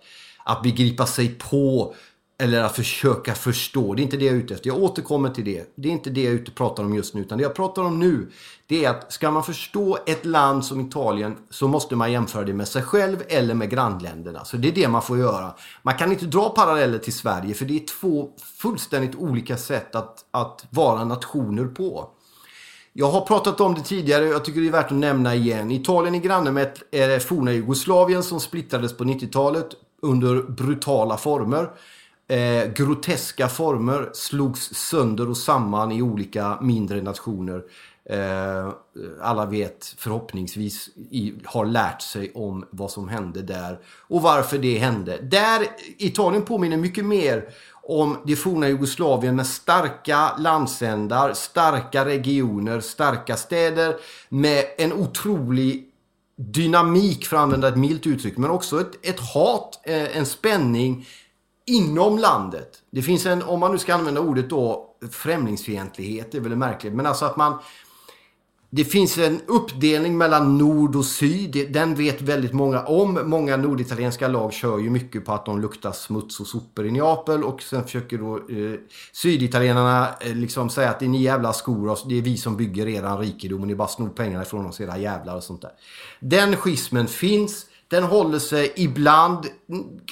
att 0.44 0.62
begripa 0.62 1.06
sig 1.06 1.28
på 1.28 1.94
eller 2.42 2.62
att 2.62 2.76
försöka 2.76 3.34
förstå. 3.34 3.94
Det 3.94 4.00
är 4.00 4.04
inte 4.04 4.16
det 4.16 4.24
jag 4.24 4.34
är 4.34 4.38
ute 4.38 4.54
efter. 4.54 4.68
Jag 4.68 4.78
återkommer 4.78 5.30
till 5.30 5.44
det. 5.44 5.72
Det 5.74 5.88
är 5.88 5.92
inte 5.92 6.10
det 6.10 6.22
jag 6.22 6.32
är 6.32 6.36
ute 6.36 6.50
och 6.50 6.56
pratar 6.56 6.84
om 6.84 6.94
just 6.94 7.14
nu. 7.14 7.20
Utan 7.20 7.38
det 7.38 7.42
jag 7.42 7.54
pratar 7.54 7.82
om 7.82 7.98
nu, 7.98 8.30
det 8.66 8.84
är 8.84 8.90
att 8.90 9.12
ska 9.12 9.30
man 9.30 9.44
förstå 9.44 9.98
ett 10.06 10.24
land 10.24 10.64
som 10.64 10.80
Italien 10.80 11.36
så 11.50 11.68
måste 11.68 11.96
man 11.96 12.12
jämföra 12.12 12.44
det 12.44 12.52
med 12.52 12.68
sig 12.68 12.82
själv 12.82 13.22
eller 13.28 13.54
med 13.54 13.70
grannländerna. 13.70 14.44
Så 14.44 14.56
det 14.56 14.68
är 14.68 14.72
det 14.72 14.88
man 14.88 15.02
får 15.02 15.18
göra. 15.18 15.54
Man 15.82 15.96
kan 15.96 16.12
inte 16.12 16.26
dra 16.26 16.48
paralleller 16.48 16.98
till 16.98 17.12
Sverige 17.12 17.54
för 17.54 17.64
det 17.64 17.76
är 17.76 17.86
två 17.86 18.30
fullständigt 18.58 19.16
olika 19.16 19.56
sätt 19.56 19.94
att, 19.94 20.24
att 20.30 20.66
vara 20.70 21.04
nationer 21.04 21.64
på. 21.64 22.10
Jag 22.92 23.10
har 23.10 23.20
pratat 23.20 23.60
om 23.60 23.74
det 23.74 23.80
tidigare 23.80 24.24
och 24.24 24.32
jag 24.32 24.44
tycker 24.44 24.60
det 24.60 24.68
är 24.68 24.72
värt 24.72 24.92
att 24.92 24.98
nämna 24.98 25.34
igen. 25.34 25.70
Italien 25.70 26.14
är 26.14 26.20
granne 26.20 26.50
med 26.50 26.62
ett, 26.62 26.82
eh, 26.90 27.18
forna 27.18 27.52
Jugoslavien 27.52 28.22
som 28.22 28.40
splittrades 28.40 28.96
på 28.96 29.04
90-talet 29.04 29.68
under 30.02 30.42
brutala 30.42 31.16
former 31.16 31.70
eh, 32.32 32.72
groteska 32.72 33.48
former 33.48 34.10
slogs 34.12 34.74
sönder 34.74 35.30
och 35.30 35.36
samman 35.36 35.92
i 35.92 36.02
olika 36.02 36.58
mindre 36.60 37.02
nationer. 37.02 37.62
Eh, 38.10 38.72
alla 39.20 39.46
vet 39.46 39.94
förhoppningsvis 39.98 40.88
i, 41.10 41.34
har 41.44 41.66
lärt 41.66 42.02
sig 42.02 42.32
om 42.34 42.64
vad 42.70 42.90
som 42.90 43.08
hände 43.08 43.42
där 43.42 43.78
och 44.08 44.22
varför 44.22 44.58
det 44.58 44.78
hände. 44.78 45.18
Där 45.22 45.66
Italien 45.98 46.44
påminner 46.44 46.76
mycket 46.76 47.04
mer 47.04 47.48
om 47.82 48.16
det 48.24 48.36
forna 48.36 48.68
Jugoslavien 48.68 49.36
med 49.36 49.46
starka 49.46 50.36
landsändar, 50.38 51.32
starka 51.32 52.04
regioner, 52.04 52.80
starka 52.80 53.36
städer 53.36 53.96
med 54.28 54.64
en 54.78 54.92
otrolig 54.92 55.88
dynamik 56.36 57.26
för 57.26 57.36
att 57.36 57.42
använda 57.42 57.68
ett 57.68 57.76
milt 57.76 58.06
uttryck 58.06 58.36
men 58.36 58.50
också 58.50 58.80
ett, 58.80 59.06
ett 59.06 59.20
hat, 59.20 59.80
eh, 59.84 60.16
en 60.16 60.26
spänning, 60.26 61.06
inom 61.66 62.18
landet. 62.18 62.68
Det 62.90 63.02
finns 63.02 63.26
en, 63.26 63.42
om 63.42 63.60
man 63.60 63.72
nu 63.72 63.78
ska 63.78 63.94
använda 63.94 64.20
ordet 64.20 64.50
då, 64.50 64.96
främlingsfientlighet, 65.10 66.32
det 66.32 66.38
är 66.38 66.42
väl 66.42 66.56
märkligt, 66.56 66.92
men 66.92 67.06
alltså 67.06 67.24
att 67.24 67.36
man 67.36 67.58
det 68.74 68.84
finns 68.84 69.18
en 69.18 69.40
uppdelning 69.46 70.18
mellan 70.18 70.58
nord 70.58 70.96
och 70.96 71.04
syd. 71.04 71.72
Den 71.72 71.94
vet 71.94 72.22
väldigt 72.22 72.52
många 72.52 72.82
om. 72.82 73.20
Många 73.24 73.56
norditalienska 73.56 74.28
lag 74.28 74.52
kör 74.52 74.78
ju 74.78 74.90
mycket 74.90 75.24
på 75.24 75.32
att 75.32 75.46
de 75.46 75.60
luktar 75.60 75.92
smuts 75.92 76.40
och 76.40 76.46
sopor 76.46 76.86
i 76.86 76.90
Neapel. 76.90 77.44
Och 77.44 77.62
sen 77.62 77.84
försöker 77.84 78.18
då 78.18 78.36
eh, 78.36 78.78
syditalienarna 79.12 80.08
eh, 80.20 80.34
liksom 80.34 80.70
säga 80.70 80.90
att 80.90 80.98
det 80.98 81.06
är 81.06 81.08
ni 81.08 81.22
jävla 81.22 81.52
skor 81.52 81.88
oss. 81.88 82.04
Det 82.08 82.18
är 82.18 82.22
vi 82.22 82.36
som 82.36 82.56
bygger 82.56 82.88
eran 82.88 83.18
rikedom 83.18 83.60
och 83.60 83.66
ni 83.66 83.74
bara 83.74 83.88
snor 83.88 84.08
pengarna 84.08 84.42
ifrån 84.42 84.66
oss 84.66 84.80
era 84.80 84.98
jävlar 84.98 85.36
och 85.36 85.44
sånt 85.44 85.62
där. 85.62 85.72
Den 86.20 86.56
schismen 86.56 87.08
finns. 87.08 87.66
Den 87.92 88.04
håller 88.04 88.38
sig 88.38 88.72
ibland, 88.76 89.46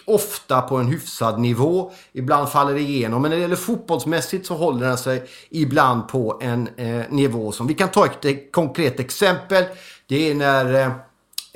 ofta 0.04 0.60
på 0.60 0.76
en 0.76 0.86
hyfsad 0.86 1.40
nivå. 1.40 1.92
Ibland 2.12 2.48
faller 2.48 2.74
det 2.74 2.80
igenom. 2.80 3.22
Men 3.22 3.30
när 3.30 3.36
det 3.36 3.42
gäller 3.42 3.56
fotbollsmässigt 3.56 4.46
så 4.46 4.54
håller 4.54 4.86
den 4.86 4.98
sig 4.98 5.24
ibland 5.50 6.08
på 6.08 6.38
en 6.42 6.68
eh, 6.76 7.02
nivå 7.10 7.52
som... 7.52 7.66
Vi 7.66 7.74
kan 7.74 7.88
ta 7.88 8.06
ett 8.06 8.52
konkret 8.52 9.00
exempel. 9.00 9.64
Det 10.06 10.30
är 10.30 10.34
när 10.34 10.74
eh, 10.74 10.86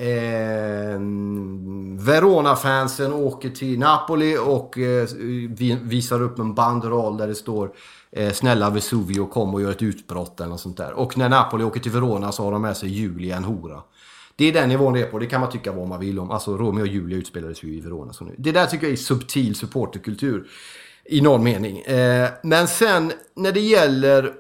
eh, 0.08 0.98
Verona-fansen 2.04 3.12
åker 3.12 3.50
till 3.50 3.78
Napoli 3.78 4.36
och 4.36 4.78
eh, 4.78 5.08
visar 5.82 6.22
upp 6.22 6.38
en 6.38 6.54
banderoll 6.54 7.16
där 7.16 7.26
det 7.26 7.34
står 7.34 7.72
eh, 8.12 8.32
Snälla 8.32 8.70
Vesuvio 8.70 9.26
kom 9.26 9.54
och 9.54 9.62
gör 9.62 9.70
ett 9.70 9.82
utbrott 9.82 10.40
eller 10.40 10.50
något 10.50 10.60
sånt 10.60 10.76
där. 10.76 10.92
Och 10.92 11.18
när 11.18 11.28
Napoli 11.28 11.64
åker 11.64 11.80
till 11.80 11.92
Verona 11.92 12.32
så 12.32 12.44
har 12.44 12.52
de 12.52 12.62
med 12.62 12.76
sig 12.76 12.88
Julia, 12.88 13.36
en 13.36 13.44
hora. 13.44 13.82
Det 14.36 14.44
är 14.44 14.52
den 14.52 14.68
nivån 14.68 14.92
det 14.92 15.00
är 15.00 15.06
på. 15.06 15.18
Det 15.18 15.26
kan 15.26 15.40
man 15.40 15.50
tycka 15.50 15.72
vad 15.72 15.88
man 15.88 16.00
vill 16.00 16.18
om. 16.18 16.30
Alltså 16.30 16.56
Romeo 16.56 16.82
och 16.82 16.88
Julia 16.88 17.18
utspelades 17.18 17.62
ju 17.62 17.74
i 17.74 17.80
Verona. 17.80 18.12
Så 18.12 18.24
nu. 18.24 18.34
Det 18.38 18.52
där 18.52 18.66
tycker 18.66 18.86
jag 18.86 18.92
är 18.92 18.96
subtil 18.96 19.54
supporterkultur. 19.54 20.46
I 21.04 21.20
någon 21.20 21.44
mening. 21.44 21.80
Eh, 21.80 22.30
men 22.42 22.68
sen 22.68 23.12
när 23.36 23.52
det 23.52 23.60
gäller... 23.60 24.32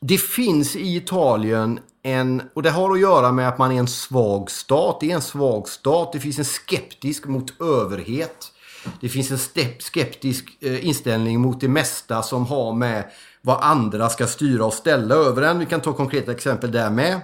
Det 0.00 0.18
finns 0.18 0.76
i 0.76 0.96
Italien 0.96 1.80
en, 2.02 2.42
och 2.54 2.62
det 2.62 2.70
har 2.70 2.92
att 2.92 3.00
göra 3.00 3.32
med 3.32 3.48
att 3.48 3.58
man 3.58 3.72
är 3.72 3.78
en 3.78 3.88
svag 3.88 4.50
stat. 4.50 5.00
Det 5.00 5.10
är 5.10 5.14
en 5.14 5.22
svag 5.22 5.68
stat. 5.68 6.12
Det 6.12 6.20
finns 6.20 6.38
en 6.38 6.44
skeptisk 6.44 7.26
mot 7.26 7.60
överhet. 7.60 8.52
Det 9.00 9.08
finns 9.08 9.30
en 9.30 9.38
skeptisk 9.78 10.56
eh, 10.60 10.86
inställning 10.86 11.40
mot 11.40 11.60
det 11.60 11.68
mesta 11.68 12.22
som 12.22 12.46
har 12.46 12.72
med 12.72 13.10
vad 13.42 13.58
andra 13.60 14.08
ska 14.08 14.26
styra 14.26 14.64
och 14.64 14.74
ställa 14.74 15.14
över 15.14 15.42
en. 15.42 15.58
Vi 15.58 15.66
kan 15.66 15.80
ta 15.80 15.92
konkreta 15.92 16.32
exempel 16.32 16.72
där 16.72 16.90
med. 16.90 17.20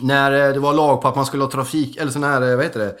När 0.00 0.48
eh, 0.48 0.54
det 0.54 0.60
var 0.60 0.74
lag 0.74 1.02
på 1.02 1.08
att 1.08 1.16
man 1.16 1.26
skulle 1.26 1.42
ha 1.42 1.50
trafik, 1.50 1.96
eller 1.96 2.10
sån 2.10 2.24
här, 2.24 2.50
eh, 2.50 2.56
vad 2.56 2.64
heter 2.64 2.80
det? 2.80 2.96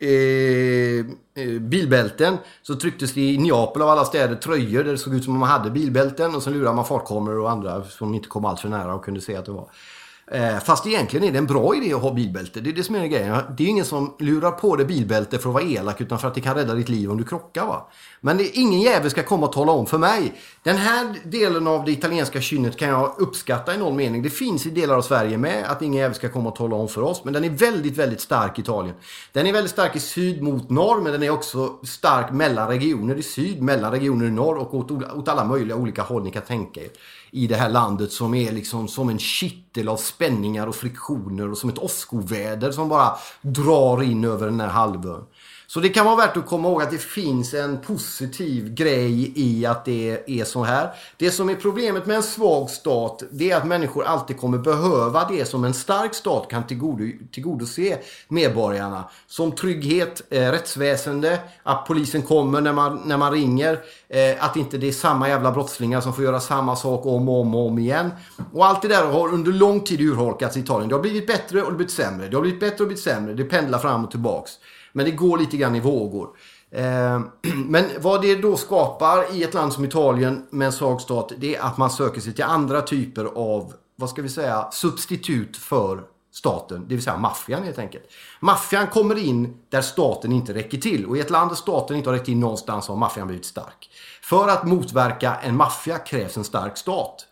Eh, 0.00 1.06
eh, 1.44 1.60
bilbälten 1.60 2.36
så 2.62 2.74
trycktes 2.74 3.14
det 3.14 3.20
i 3.20 3.38
Neapel 3.38 3.82
av 3.82 3.88
alla 3.88 4.04
städer 4.04 4.34
tröjor 4.34 4.84
där 4.84 4.92
det 4.92 4.98
såg 4.98 5.14
ut 5.14 5.24
som 5.24 5.32
om 5.32 5.40
man 5.40 5.48
hade 5.48 5.70
bilbälten 5.70 6.34
och 6.34 6.42
så 6.42 6.50
lurade 6.50 6.76
man 6.76 6.84
fartkameror 6.84 7.40
och 7.40 7.50
andra 7.50 7.84
som 7.84 8.14
inte 8.14 8.28
kom 8.28 8.44
allt 8.44 8.60
för 8.60 8.68
nära 8.68 8.94
och 8.94 9.04
kunde 9.04 9.20
se 9.20 9.36
att 9.36 9.44
det 9.44 9.52
var. 9.52 9.70
Eh, 10.30 10.58
fast 10.58 10.86
egentligen 10.86 11.28
är 11.28 11.32
det 11.32 11.38
en 11.38 11.46
bra 11.46 11.74
idé 11.76 11.94
att 11.94 12.02
ha 12.02 12.14
bilbälte. 12.14 12.60
Det 12.60 12.70
är 12.70 12.74
det 12.74 12.84
som 12.84 12.94
är 12.94 13.06
grejen. 13.06 13.36
Det 13.56 13.64
är 13.64 13.68
ingen 13.68 13.84
som 13.84 14.14
lurar 14.18 14.50
på 14.50 14.76
dig 14.76 14.86
bilbälte 14.86 15.38
för 15.38 15.48
att 15.48 15.54
vara 15.54 15.64
elak 15.64 16.00
utan 16.00 16.18
för 16.18 16.28
att 16.28 16.34
det 16.34 16.40
kan 16.40 16.54
rädda 16.54 16.74
ditt 16.74 16.88
liv 16.88 17.10
om 17.10 17.16
du 17.16 17.24
krockar. 17.24 17.66
Va? 17.66 17.90
Men 18.20 18.36
det, 18.36 18.58
ingen 18.58 18.80
jävel 18.80 19.10
ska 19.10 19.22
komma 19.22 19.46
och 19.46 19.52
tala 19.52 19.72
om 19.72 19.86
för 19.86 19.98
mig. 19.98 20.32
Den 20.62 20.76
här 20.76 21.14
delen 21.24 21.66
av 21.66 21.84
det 21.84 21.92
italienska 21.92 22.40
kynnet 22.40 22.76
kan 22.76 22.88
jag 22.88 23.14
uppskatta 23.18 23.74
i 23.74 23.78
någon 23.78 23.96
mening. 23.96 24.22
Det 24.22 24.30
finns 24.30 24.66
i 24.66 24.70
delar 24.70 24.94
av 24.94 25.02
Sverige 25.02 25.38
med 25.38 25.64
att 25.64 25.82
ingen 25.82 26.00
jävel 26.00 26.14
ska 26.14 26.28
komma 26.28 26.48
och 26.48 26.56
tala 26.56 26.76
om 26.76 26.88
för 26.88 27.02
oss. 27.02 27.24
Men 27.24 27.32
den 27.32 27.44
är 27.44 27.50
väldigt, 27.50 27.96
väldigt 27.96 28.20
stark 28.20 28.58
i 28.58 28.62
Italien. 28.62 28.94
Den 29.32 29.46
är 29.46 29.52
väldigt 29.52 29.72
stark 29.72 29.96
i 29.96 30.00
syd 30.00 30.42
mot 30.42 30.70
norr 30.70 31.00
men 31.00 31.12
den 31.12 31.22
är 31.22 31.30
också 31.30 31.78
stark 31.84 32.32
mellan 32.32 32.68
regioner 32.68 33.14
i 33.14 33.22
syd, 33.22 33.62
mellan 33.62 33.90
regioner 33.90 34.26
i 34.26 34.30
norr 34.30 34.56
och 34.56 34.74
åt, 34.74 34.90
åt 34.90 35.28
alla 35.28 35.44
möjliga 35.44 35.76
olika 35.76 36.02
håll 36.02 36.22
ni 36.22 36.30
kan 36.30 36.42
tänka 36.42 36.80
er 36.80 36.88
i 37.30 37.46
det 37.46 37.56
här 37.56 37.68
landet 37.68 38.12
som 38.12 38.34
är 38.34 38.52
liksom 38.52 38.88
som 38.88 39.08
en 39.08 39.18
kittel 39.18 39.88
av 39.88 39.96
spänningar 39.96 40.66
och 40.66 40.74
friktioner 40.74 41.50
och 41.50 41.58
som 41.58 41.70
ett 41.70 41.78
åskoväder 41.78 42.72
som 42.72 42.88
bara 42.88 43.16
drar 43.42 44.02
in 44.02 44.24
över 44.24 44.46
den 44.46 44.60
här 44.60 44.68
halvön. 44.68 45.24
Så 45.70 45.80
det 45.80 45.88
kan 45.88 46.06
vara 46.06 46.16
värt 46.16 46.36
att 46.36 46.46
komma 46.46 46.68
ihåg 46.68 46.82
att 46.82 46.90
det 46.90 46.98
finns 46.98 47.54
en 47.54 47.78
positiv 47.78 48.74
grej 48.74 49.32
i 49.34 49.66
att 49.66 49.84
det 49.84 50.18
är 50.26 50.44
så 50.44 50.64
här. 50.64 50.90
Det 51.16 51.30
som 51.30 51.48
är 51.48 51.54
problemet 51.54 52.06
med 52.06 52.16
en 52.16 52.22
svag 52.22 52.70
stat 52.70 53.22
det 53.30 53.50
är 53.50 53.56
att 53.56 53.66
människor 53.66 54.04
alltid 54.04 54.40
kommer 54.40 54.58
behöva 54.58 55.28
det 55.28 55.44
som 55.44 55.64
en 55.64 55.74
stark 55.74 56.14
stat 56.14 56.48
kan 56.50 56.66
tillgodose 57.32 57.98
medborgarna. 58.28 59.04
Som 59.26 59.52
trygghet, 59.52 60.22
eh, 60.30 60.50
rättsväsende, 60.50 61.38
att 61.62 61.86
polisen 61.86 62.22
kommer 62.22 62.60
när 62.60 62.72
man, 62.72 63.02
när 63.04 63.16
man 63.16 63.32
ringer, 63.32 63.80
eh, 64.08 64.44
att 64.44 64.56
inte 64.56 64.78
det 64.78 64.88
är 64.88 64.92
samma 64.92 65.28
jävla 65.28 65.52
brottslingar 65.52 66.00
som 66.00 66.12
får 66.12 66.24
göra 66.24 66.40
samma 66.40 66.76
sak 66.76 67.06
om 67.06 67.28
och 67.28 67.40
om 67.40 67.54
och 67.54 67.66
om 67.66 67.78
igen. 67.78 68.10
Och 68.52 68.66
allt 68.66 68.82
det 68.82 68.88
där 68.88 69.06
har 69.06 69.28
under 69.28 69.52
lång 69.52 69.80
tid 69.80 70.00
urholkats 70.00 70.56
i 70.56 70.60
Italien. 70.60 70.88
Det 70.88 70.94
har 70.94 71.02
blivit 71.02 71.26
bättre 71.26 71.58
och 71.58 71.64
det 71.64 71.70
har 71.70 71.76
blivit 71.76 71.92
sämre. 71.94 72.28
Det 72.28 72.36
har 72.36 72.42
blivit 72.42 72.60
bättre 72.60 72.84
och 72.84 72.88
blivit 72.88 73.04
sämre. 73.04 73.34
Det 73.34 73.44
pendlar 73.44 73.78
fram 73.78 74.04
och 74.04 74.10
tillbaks. 74.10 74.52
Men 74.98 75.06
det 75.06 75.12
går 75.12 75.38
lite 75.38 75.56
grann 75.56 75.76
i 75.76 75.80
vågor. 75.80 76.28
Ehm, 76.72 77.30
men 77.66 77.84
vad 78.00 78.22
det 78.22 78.34
då 78.34 78.56
skapar 78.56 79.34
i 79.34 79.42
ett 79.42 79.54
land 79.54 79.72
som 79.72 79.84
Italien 79.84 80.46
med 80.50 80.66
en 80.66 80.72
svag 80.72 81.00
stat, 81.00 81.32
det 81.38 81.56
är 81.56 81.60
att 81.60 81.78
man 81.78 81.90
söker 81.90 82.20
sig 82.20 82.34
till 82.34 82.44
andra 82.44 82.82
typer 82.82 83.24
av, 83.24 83.72
vad 83.96 84.10
ska 84.10 84.22
vi 84.22 84.28
säga, 84.28 84.68
substitut 84.70 85.56
för 85.56 86.02
staten, 86.32 86.84
det 86.88 86.94
vill 86.94 87.04
säga 87.04 87.16
maffian 87.16 87.62
helt 87.62 87.78
enkelt. 87.78 88.04
Maffian 88.40 88.86
kommer 88.86 89.18
in 89.18 89.56
där 89.68 89.82
staten 89.82 90.32
inte 90.32 90.54
räcker 90.54 90.78
till 90.78 91.06
och 91.06 91.16
i 91.16 91.20
ett 91.20 91.30
land 91.30 91.50
där 91.50 91.56
staten 91.56 91.96
inte 91.96 92.08
har 92.08 92.14
räckt 92.14 92.26
till 92.26 92.36
någonstans 92.36 92.88
har 92.88 92.96
maffian 92.96 93.26
blivit 93.26 93.46
stark. 93.46 93.90
För 94.22 94.48
att 94.48 94.64
motverka 94.64 95.34
en 95.42 95.56
maffia 95.56 95.98
krävs 95.98 96.36
en 96.36 96.44
stark 96.44 96.76
stat. 96.76 97.26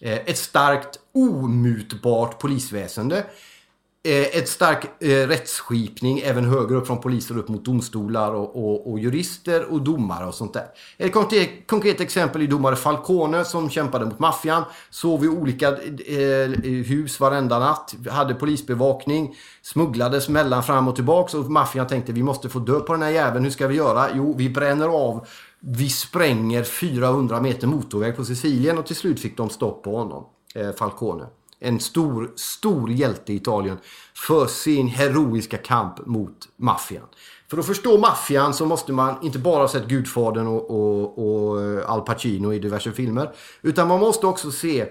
Ehm, 0.00 0.18
ett 0.26 0.38
starkt 0.38 0.98
omutbart 1.14 2.38
polisväsende 2.38 3.26
Eh, 4.06 4.38
ett 4.38 4.48
stark 4.48 5.02
eh, 5.02 5.08
rättsskipning 5.08 6.18
även 6.18 6.44
högre 6.44 6.76
upp 6.76 6.86
från 6.86 7.00
poliser 7.00 7.38
upp 7.38 7.48
mot 7.48 7.64
domstolar 7.64 8.34
och, 8.34 8.56
och, 8.56 8.90
och 8.90 8.98
jurister 8.98 9.72
och 9.72 9.82
domare 9.82 10.26
och 10.26 10.34
sånt 10.34 10.52
där. 10.52 10.66
Ett 10.98 11.12
konkret, 11.12 11.66
konkret, 11.66 12.00
exempel 12.00 12.42
är 12.42 12.46
domare 12.46 12.76
Falcone 12.76 13.44
som 13.44 13.70
kämpade 13.70 14.04
mot 14.04 14.18
maffian. 14.18 14.62
Sov 14.90 15.24
i 15.24 15.28
olika 15.28 15.68
eh, 15.68 16.48
hus 16.62 17.20
varenda 17.20 17.58
natt, 17.58 17.94
hade 18.10 18.34
polisbevakning, 18.34 19.34
smugglades 19.62 20.28
mellan 20.28 20.62
fram 20.62 20.88
och 20.88 20.94
tillbaks 20.94 21.34
och 21.34 21.50
maffian 21.50 21.86
tänkte 21.86 22.12
vi 22.12 22.22
måste 22.22 22.48
få 22.48 22.58
dö 22.58 22.80
på 22.80 22.92
den 22.92 23.02
här 23.02 23.10
jäveln. 23.10 23.44
Hur 23.44 23.50
ska 23.50 23.66
vi 23.66 23.74
göra? 23.74 24.06
Jo, 24.14 24.34
vi 24.38 24.50
bränner 24.50 24.88
av 24.88 25.26
vi 25.60 25.88
spränger 25.88 26.62
400 26.64 27.40
meter 27.40 27.66
motorväg 27.66 28.16
på 28.16 28.24
Sicilien 28.24 28.78
och 28.78 28.86
till 28.86 28.96
slut 28.96 29.20
fick 29.20 29.36
de 29.36 29.50
stopp 29.50 29.82
på 29.82 29.96
honom, 29.96 30.24
eh, 30.54 30.72
Falcone 30.72 31.24
en 31.60 31.80
stor, 31.80 32.32
stor 32.36 32.90
hjälte 32.90 33.32
i 33.32 33.36
Italien 33.36 33.78
för 34.14 34.46
sin 34.46 34.88
heroiska 34.88 35.56
kamp 35.56 36.06
mot 36.06 36.48
maffian. 36.56 37.06
För 37.50 37.58
att 37.58 37.66
förstå 37.66 37.98
maffian 37.98 38.54
så 38.54 38.66
måste 38.66 38.92
man 38.92 39.14
inte 39.22 39.38
bara 39.38 39.60
ha 39.60 39.68
sett 39.68 39.88
Gudfadern 39.88 40.46
och, 40.46 40.70
och, 40.70 41.18
och 41.18 41.62
eh, 41.62 41.90
Al 41.90 42.00
Pacino 42.00 42.52
i 42.52 42.58
diverse 42.58 42.92
filmer. 42.92 43.32
Utan 43.62 43.88
man 43.88 44.00
måste 44.00 44.26
också 44.26 44.50
se 44.50 44.86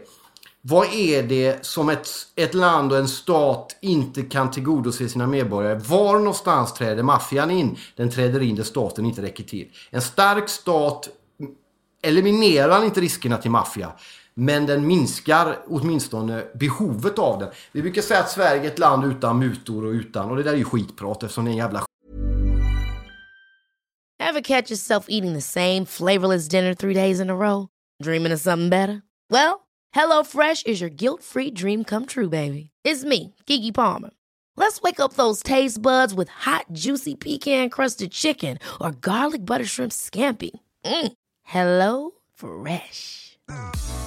vad 0.67 0.93
är 0.93 1.23
det 1.23 1.65
som 1.65 1.89
ett, 1.89 2.07
ett 2.35 2.53
land 2.53 2.91
och 2.91 2.97
en 2.97 3.07
stat 3.07 3.77
inte 3.81 4.21
kan 4.21 4.51
tillgodose 4.51 5.09
sina 5.09 5.27
medborgare? 5.27 5.75
Var 5.75 6.17
någonstans 6.17 6.73
träder 6.73 7.03
maffian 7.03 7.51
in? 7.51 7.77
Den 7.95 8.11
träder 8.11 8.41
in 8.41 8.55
där 8.55 8.63
staten 8.63 9.05
inte 9.05 9.21
räcker 9.21 9.43
till. 9.43 9.67
En 9.89 10.01
stark 10.01 10.49
stat 10.49 11.09
eliminerar 12.01 12.85
inte 12.85 13.01
riskerna 13.01 13.37
till 13.37 13.51
maffia. 13.51 13.91
Men 14.35 14.65
den 14.65 14.87
minskar 14.87 15.59
åtminstone 15.67 16.43
behovet 16.53 17.19
av 17.19 17.39
den. 17.39 17.49
Vi 17.71 17.81
brukar 17.81 18.01
säga 18.01 18.19
att 18.19 18.31
Sverige 18.31 18.63
är 18.63 18.67
ett 18.67 18.79
land 18.79 19.05
utan 19.05 19.39
mutor 19.39 19.85
och 19.85 19.91
utan, 19.91 20.29
och 20.29 20.37
det 20.37 20.43
där 20.43 20.53
är 20.53 20.57
ju 20.57 20.63
skitprat 20.63 21.23
eftersom 21.23 21.45
det 21.45 21.49
är 21.49 21.51
en 21.51 21.57
jävla 21.57 21.85
Have 24.19 24.41
catch 24.41 24.71
yourself 24.71 25.05
eating 25.09 25.33
the 25.33 25.41
same 25.41 25.85
flavorless 25.85 26.47
dinner 26.47 26.73
three 26.73 26.93
days 26.93 27.19
in 27.19 27.29
a 27.29 27.35
row? 27.35 27.67
Dreaming 28.03 28.33
of 28.33 28.39
something 28.39 28.69
better? 28.69 29.01
Well, 29.29 29.67
hello 29.91 30.23
fresh 30.23 30.63
is 30.65 30.81
your 30.81 30.89
guilt 30.89 31.23
free 31.23 31.51
dream 31.51 31.83
come 31.83 32.05
true 32.05 32.29
baby. 32.29 32.71
It's 32.83 33.03
me, 33.03 33.33
Gigi 33.45 33.71
Palmer. 33.71 34.09
Let's 34.57 34.81
wake 34.81 34.99
up 34.99 35.13
those 35.13 35.43
taste 35.43 35.81
buds 35.81 36.13
with 36.13 36.29
hot 36.29 36.65
juicy 36.71 37.15
pecan 37.15 37.69
crusted 37.69 38.11
chicken 38.11 38.57
or 38.81 38.91
garlic 38.91 39.45
butter 39.45 39.65
shrimp 39.65 39.91
scampi. 39.91 40.51
Mm. 40.85 41.11
Hello 41.43 42.11
fresh. 42.33 43.37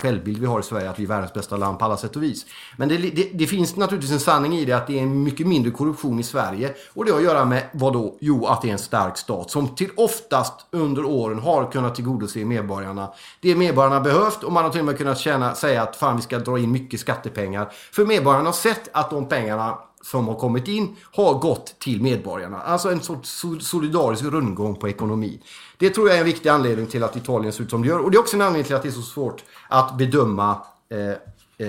självbild 0.00 0.38
vi 0.38 0.46
har 0.46 0.60
i 0.60 0.62
Sverige, 0.62 0.90
att 0.90 0.98
vi 0.98 1.04
är 1.04 1.08
världens 1.08 1.32
bästa 1.32 1.56
land 1.56 1.78
på 1.78 1.84
alla 1.84 1.96
sätt 1.96 2.16
och 2.16 2.22
vis. 2.22 2.46
Men 2.76 2.88
det, 2.88 2.96
det, 2.96 3.30
det, 3.34 3.46
finns 3.46 3.76
naturligtvis 3.76 4.12
en 4.12 4.20
sanning 4.20 4.54
i 4.54 4.64
det 4.64 4.72
att 4.72 4.86
det 4.86 5.00
är 5.00 5.06
mycket 5.06 5.46
mindre 5.46 5.70
korruption 5.70 6.18
i 6.20 6.22
Sverige. 6.22 6.74
Och 6.94 7.04
det 7.04 7.10
har 7.10 7.18
att 7.18 7.24
göra 7.24 7.44
med 7.44 7.62
vad 7.72 7.92
då? 7.92 8.16
Jo, 8.20 8.46
att 8.46 8.62
det 8.62 8.68
är 8.68 8.72
en 8.72 8.78
stark 8.78 9.18
stat 9.18 9.50
som 9.50 9.74
till 9.74 9.90
oftast 9.96 10.66
under 10.70 11.04
åren 11.04 11.38
har 11.38 11.70
kunnat 11.70 11.94
tillgodose 11.94 12.44
medborgarna. 12.44 13.12
Det 13.40 13.54
medborgarna 13.54 14.00
behövt 14.00 14.44
och 14.44 14.52
man 14.52 14.64
har 14.64 14.70
till 14.70 14.80
och 14.80 14.86
med 14.86 14.98
kunnat 14.98 15.18
tjäna, 15.18 15.54
säga 15.54 15.82
att 15.82 15.96
fan 15.96 16.16
vi 16.16 16.22
ska 16.22 16.38
dra 16.38 16.58
in 16.58 16.72
mycket 16.72 17.00
skattepengar. 17.00 17.72
För 17.92 18.06
medborgarna 18.06 18.44
har 18.44 18.52
sett 18.52 18.88
att 18.92 19.10
de 19.10 19.28
pengarna 19.28 19.78
som 20.02 20.28
har 20.28 20.34
kommit 20.34 20.68
in 20.68 20.96
har 21.12 21.34
gått 21.34 21.78
till 21.78 22.02
medborgarna. 22.02 22.60
Alltså 22.60 22.90
en 22.92 23.00
sorts 23.00 23.44
solidarisk 23.60 24.24
rundgång 24.24 24.76
på 24.76 24.88
ekonomin. 24.88 25.42
Det 25.78 25.90
tror 25.90 26.08
jag 26.08 26.16
är 26.16 26.20
en 26.20 26.26
viktig 26.26 26.48
anledning 26.48 26.86
till 26.86 27.02
att 27.02 27.16
Italien 27.16 27.52
ser 27.52 27.62
ut 27.62 27.70
som 27.70 27.82
det 27.82 27.88
gör. 27.88 27.98
Och 27.98 28.10
det 28.10 28.16
är 28.16 28.20
också 28.20 28.36
en 28.36 28.42
anledning 28.42 28.64
till 28.64 28.76
att 28.76 28.82
det 28.82 28.88
är 28.88 28.92
så 28.92 29.02
svårt 29.02 29.44
att 29.68 29.98
bedöma 29.98 30.62
eh, 30.90 31.10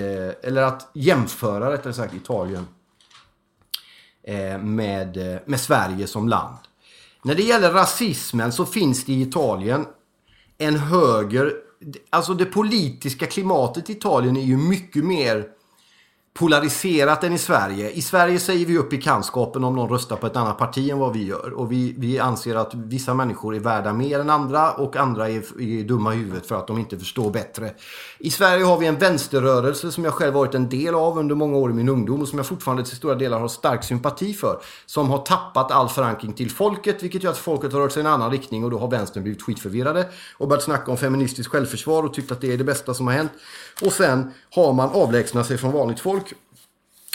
eh, 0.00 0.34
eller 0.42 0.62
att 0.62 0.90
jämföra 0.92 1.72
rättare 1.72 1.92
sagt 1.92 2.14
Italien 2.14 2.66
eh, 4.22 4.58
med, 4.58 5.34
eh, 5.34 5.40
med 5.46 5.60
Sverige 5.60 6.06
som 6.06 6.28
land. 6.28 6.56
När 7.22 7.34
det 7.34 7.42
gäller 7.42 7.72
rasismen 7.72 8.52
så 8.52 8.66
finns 8.66 9.04
det 9.04 9.12
i 9.12 9.22
Italien 9.22 9.86
en 10.58 10.76
höger... 10.76 11.52
Alltså 12.10 12.34
det 12.34 12.44
politiska 12.44 13.26
klimatet 13.26 13.90
i 13.90 13.92
Italien 13.92 14.36
är 14.36 14.42
ju 14.42 14.56
mycket 14.56 15.04
mer 15.04 15.46
polariserat 16.34 17.24
än 17.24 17.32
i 17.32 17.38
Sverige. 17.38 17.90
I 17.90 18.02
Sverige 18.02 18.40
säger 18.40 18.66
vi 18.66 18.78
upp 18.78 18.90
bekantskapen 18.90 19.64
om 19.64 19.76
någon 19.76 19.88
röstar 19.88 20.16
på 20.16 20.26
ett 20.26 20.36
annat 20.36 20.58
parti 20.58 20.90
än 20.90 20.98
vad 20.98 21.12
vi 21.12 21.24
gör. 21.26 21.52
Och 21.52 21.72
vi, 21.72 21.94
vi 21.98 22.18
anser 22.18 22.54
att 22.54 22.74
vissa 22.74 23.14
människor 23.14 23.54
är 23.54 23.60
värda 23.60 23.92
mer 23.92 24.20
än 24.20 24.30
andra 24.30 24.72
och 24.72 24.96
andra 24.96 25.28
är, 25.28 25.60
är 25.60 25.84
dumma 25.84 26.14
i 26.14 26.16
huvudet 26.16 26.46
för 26.46 26.54
att 26.54 26.66
de 26.66 26.78
inte 26.78 26.98
förstår 26.98 27.30
bättre. 27.30 27.70
I 28.18 28.30
Sverige 28.30 28.64
har 28.64 28.78
vi 28.78 28.86
en 28.86 28.98
vänsterrörelse 28.98 29.92
som 29.92 30.04
jag 30.04 30.14
själv 30.14 30.34
varit 30.34 30.54
en 30.54 30.68
del 30.68 30.94
av 30.94 31.18
under 31.18 31.34
många 31.34 31.56
år 31.56 31.70
i 31.70 31.74
min 31.74 31.88
ungdom 31.88 32.22
och 32.22 32.28
som 32.28 32.38
jag 32.38 32.46
fortfarande 32.46 32.84
till 32.84 32.96
stora 32.96 33.14
delar 33.14 33.40
har 33.40 33.48
stark 33.48 33.84
sympati 33.84 34.34
för. 34.34 34.60
Som 34.86 35.10
har 35.10 35.18
tappat 35.18 35.70
all 35.70 35.88
förankring 35.88 36.32
till 36.32 36.50
folket 36.50 37.02
vilket 37.02 37.22
gör 37.22 37.30
att 37.30 37.38
folket 37.38 37.72
har 37.72 37.80
rört 37.80 37.92
sig 37.92 38.02
i 38.02 38.06
en 38.06 38.12
annan 38.12 38.30
riktning 38.30 38.64
och 38.64 38.70
då 38.70 38.78
har 38.78 38.90
vänstern 38.90 39.22
blivit 39.22 39.42
skitförvirrade 39.42 40.08
och 40.38 40.48
börjat 40.48 40.64
snacka 40.64 40.90
om 40.90 40.96
feministiskt 40.96 41.52
självförsvar 41.52 42.02
och 42.02 42.14
tyckt 42.14 42.32
att 42.32 42.40
det 42.40 42.52
är 42.52 42.58
det 42.58 42.64
bästa 42.64 42.94
som 42.94 43.06
har 43.06 43.14
hänt. 43.14 43.32
Och 43.82 43.92
sen 43.92 44.32
har 44.54 44.72
man 44.72 44.90
avlägsnat 44.90 45.46
sig 45.46 45.58
från 45.58 45.72
vanligt 45.72 46.00
folk 46.00 46.21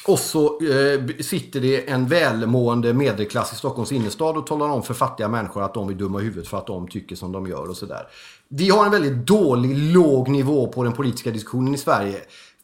och 0.08 0.20
så 0.20 0.46
eh, 0.46 1.22
sitter 1.22 1.60
det 1.60 1.90
en 1.90 2.08
välmående 2.08 2.94
medelklass 2.94 3.54
i 3.54 3.56
Stockholms 3.56 3.92
innerstad 3.92 4.38
och 4.38 4.48
talar 4.48 4.70
om 4.70 4.84
för 4.84 4.94
fattiga 4.94 5.28
människor 5.28 5.64
att 5.64 5.74
de 5.74 5.90
är 5.90 5.94
dumma 5.94 6.22
i 6.22 6.24
huvudet 6.24 6.48
för 6.48 6.58
att 6.58 6.68
de 6.68 6.88
tycker 6.88 7.16
som 7.16 7.32
de 7.32 7.48
gör 7.48 7.70
och 7.70 7.78
sådär. 7.78 8.08
Vi 8.48 8.70
har 8.70 8.86
en 8.86 8.92
väldigt 8.92 9.28
dålig, 9.28 9.78
låg 9.78 10.28
nivå 10.28 10.68
på 10.68 10.84
den 10.84 10.94
politiska 10.94 11.32
diskussionen 11.32 11.74
i 11.74 11.78
Sverige. 11.78 12.18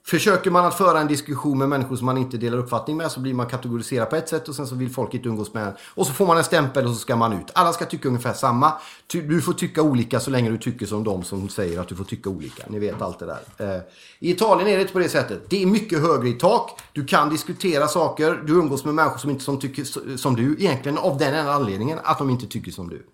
Försöker 0.06 0.52
man 0.52 0.66
att 0.66 0.78
föra 0.78 1.00
en 1.00 1.08
diskussion 1.08 1.58
med 1.58 1.70
människor 1.70 1.96
som 1.96 2.06
man 2.06 2.18
inte 2.18 2.38
delar 2.38 2.58
uppfattning 2.58 2.98
med 2.98 3.12
så 3.12 3.20
blir 3.20 3.34
man 3.34 3.48
kategoriserad 3.48 4.10
på 4.10 4.16
ett 4.16 4.30
sätt 4.30 4.50
och 4.50 4.56
sen 4.56 4.68
så 4.68 4.76
vill 4.76 4.90
folk 4.90 5.14
inte 5.14 5.30
umgås 5.30 5.54
med 5.54 5.68
en. 5.68 5.74
Och 5.96 6.08
så 6.08 6.14
får 6.14 6.28
man 6.28 6.38
en 6.38 6.44
stämpel 6.44 6.86
och 6.86 6.92
så 6.92 6.98
ska 6.98 7.16
man 7.16 7.34
ut. 7.34 7.52
Alla 7.54 7.74
ska 7.74 7.86
tycka 7.86 8.08
ungefär 8.08 8.34
samma. 8.34 8.74
Du 9.08 9.42
får 9.42 9.54
tycka 9.54 9.82
olika 9.82 10.20
så 10.20 10.32
länge 10.32 10.50
du 10.50 10.58
tycker 10.58 10.86
som 10.86 11.04
de 11.04 11.24
som 11.24 11.50
säger 11.50 11.80
att 11.80 11.88
du 11.88 11.96
får 11.96 12.04
tycka 12.04 12.30
olika. 12.30 12.64
Ni 12.68 12.80
vet 12.80 13.02
allt 13.02 13.20
det 13.20 13.26
där. 13.26 13.76
Eh, 13.76 13.82
I 14.20 14.32
Italien 14.32 14.70
är 14.70 14.76
det 14.76 14.82
inte 14.82 14.94
på 14.94 15.00
det 15.00 15.10
sättet. 15.10 15.50
Det 15.50 15.64
är 15.64 15.66
mycket 15.66 16.02
högre 16.02 16.30
i 16.30 16.34
tak. 16.34 16.82
Du 16.94 17.06
kan 17.06 17.30
diskutera 17.30 17.88
saker. 17.88 18.44
Du 18.46 18.54
umgås 18.54 18.86
med 18.86 18.94
människor 18.94 19.18
som 19.18 19.30
inte 19.30 19.44
som 19.44 19.60
tycker 19.60 20.18
som 20.18 20.36
du. 20.36 20.56
Egentligen 20.60 20.98
av 20.98 21.18
den 21.18 21.34
enda 21.34 21.54
anledningen 21.54 22.00
att 22.04 22.18
de 22.18 22.30
inte 22.30 22.48
tycker 22.48 22.72
som 22.72 22.90
du. 22.90 23.06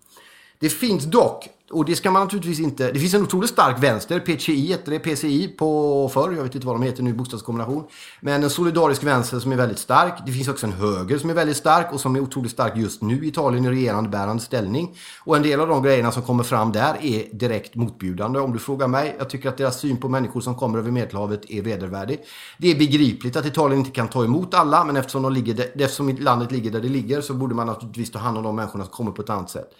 Det 0.60 0.68
finns 0.68 1.04
dock, 1.04 1.48
och 1.70 1.84
det 1.84 1.96
ska 1.96 2.10
man 2.10 2.22
naturligtvis 2.22 2.60
inte... 2.60 2.92
Det 2.92 2.98
finns 2.98 3.14
en 3.14 3.22
otroligt 3.22 3.50
stark 3.50 3.82
vänster, 3.82 4.20
PCI 4.20 4.66
heter 4.66 4.90
det, 4.90 4.98
PCI 4.98 5.48
på 5.48 6.10
förr, 6.14 6.32
jag 6.32 6.42
vet 6.42 6.54
inte 6.54 6.66
vad 6.66 6.76
de 6.76 6.82
heter 6.82 7.02
nu, 7.02 7.12
bokstavskombination. 7.12 7.84
Men 8.20 8.42
en 8.42 8.50
solidarisk 8.50 9.02
vänster 9.02 9.38
som 9.38 9.52
är 9.52 9.56
väldigt 9.56 9.78
stark. 9.78 10.12
Det 10.26 10.32
finns 10.32 10.48
också 10.48 10.66
en 10.66 10.72
höger 10.72 11.18
som 11.18 11.30
är 11.30 11.34
väldigt 11.34 11.56
stark 11.56 11.92
och 11.92 12.00
som 12.00 12.16
är 12.16 12.20
otroligt 12.20 12.52
stark 12.52 12.76
just 12.76 13.02
nu 13.02 13.24
i 13.24 13.28
Italien 13.28 13.64
i 13.64 13.68
regerande 13.68 14.10
bärande 14.10 14.42
ställning. 14.42 14.96
Och 15.24 15.36
en 15.36 15.42
del 15.42 15.60
av 15.60 15.68
de 15.68 15.82
grejerna 15.82 16.12
som 16.12 16.22
kommer 16.22 16.44
fram 16.44 16.72
där 16.72 16.96
är 17.02 17.36
direkt 17.36 17.74
motbjudande 17.74 18.40
om 18.40 18.52
du 18.52 18.58
frågar 18.58 18.88
mig. 18.88 19.16
Jag 19.18 19.30
tycker 19.30 19.48
att 19.48 19.56
deras 19.56 19.80
syn 19.80 19.96
på 19.96 20.08
människor 20.08 20.40
som 20.40 20.54
kommer 20.54 20.78
över 20.78 20.90
Medelhavet 20.90 21.50
är 21.50 21.62
vedervärdig. 21.62 22.20
Det 22.58 22.70
är 22.70 22.78
begripligt 22.78 23.36
att 23.36 23.46
Italien 23.46 23.78
inte 23.78 23.90
kan 23.90 24.08
ta 24.08 24.24
emot 24.24 24.54
alla, 24.54 24.84
men 24.84 24.96
eftersom, 24.96 25.22
de 25.22 25.32
ligger, 25.32 25.82
eftersom 25.82 26.16
landet 26.20 26.52
ligger 26.52 26.70
där 26.70 26.80
det 26.80 26.88
ligger 26.88 27.20
så 27.20 27.34
borde 27.34 27.54
man 27.54 27.66
naturligtvis 27.66 28.10
ta 28.10 28.18
hand 28.18 28.38
om 28.38 28.44
de 28.44 28.56
människorna 28.56 28.84
som 28.84 28.92
kommer 28.92 29.12
på 29.12 29.22
ett 29.22 29.30
annat 29.30 29.50
sätt. 29.50 29.70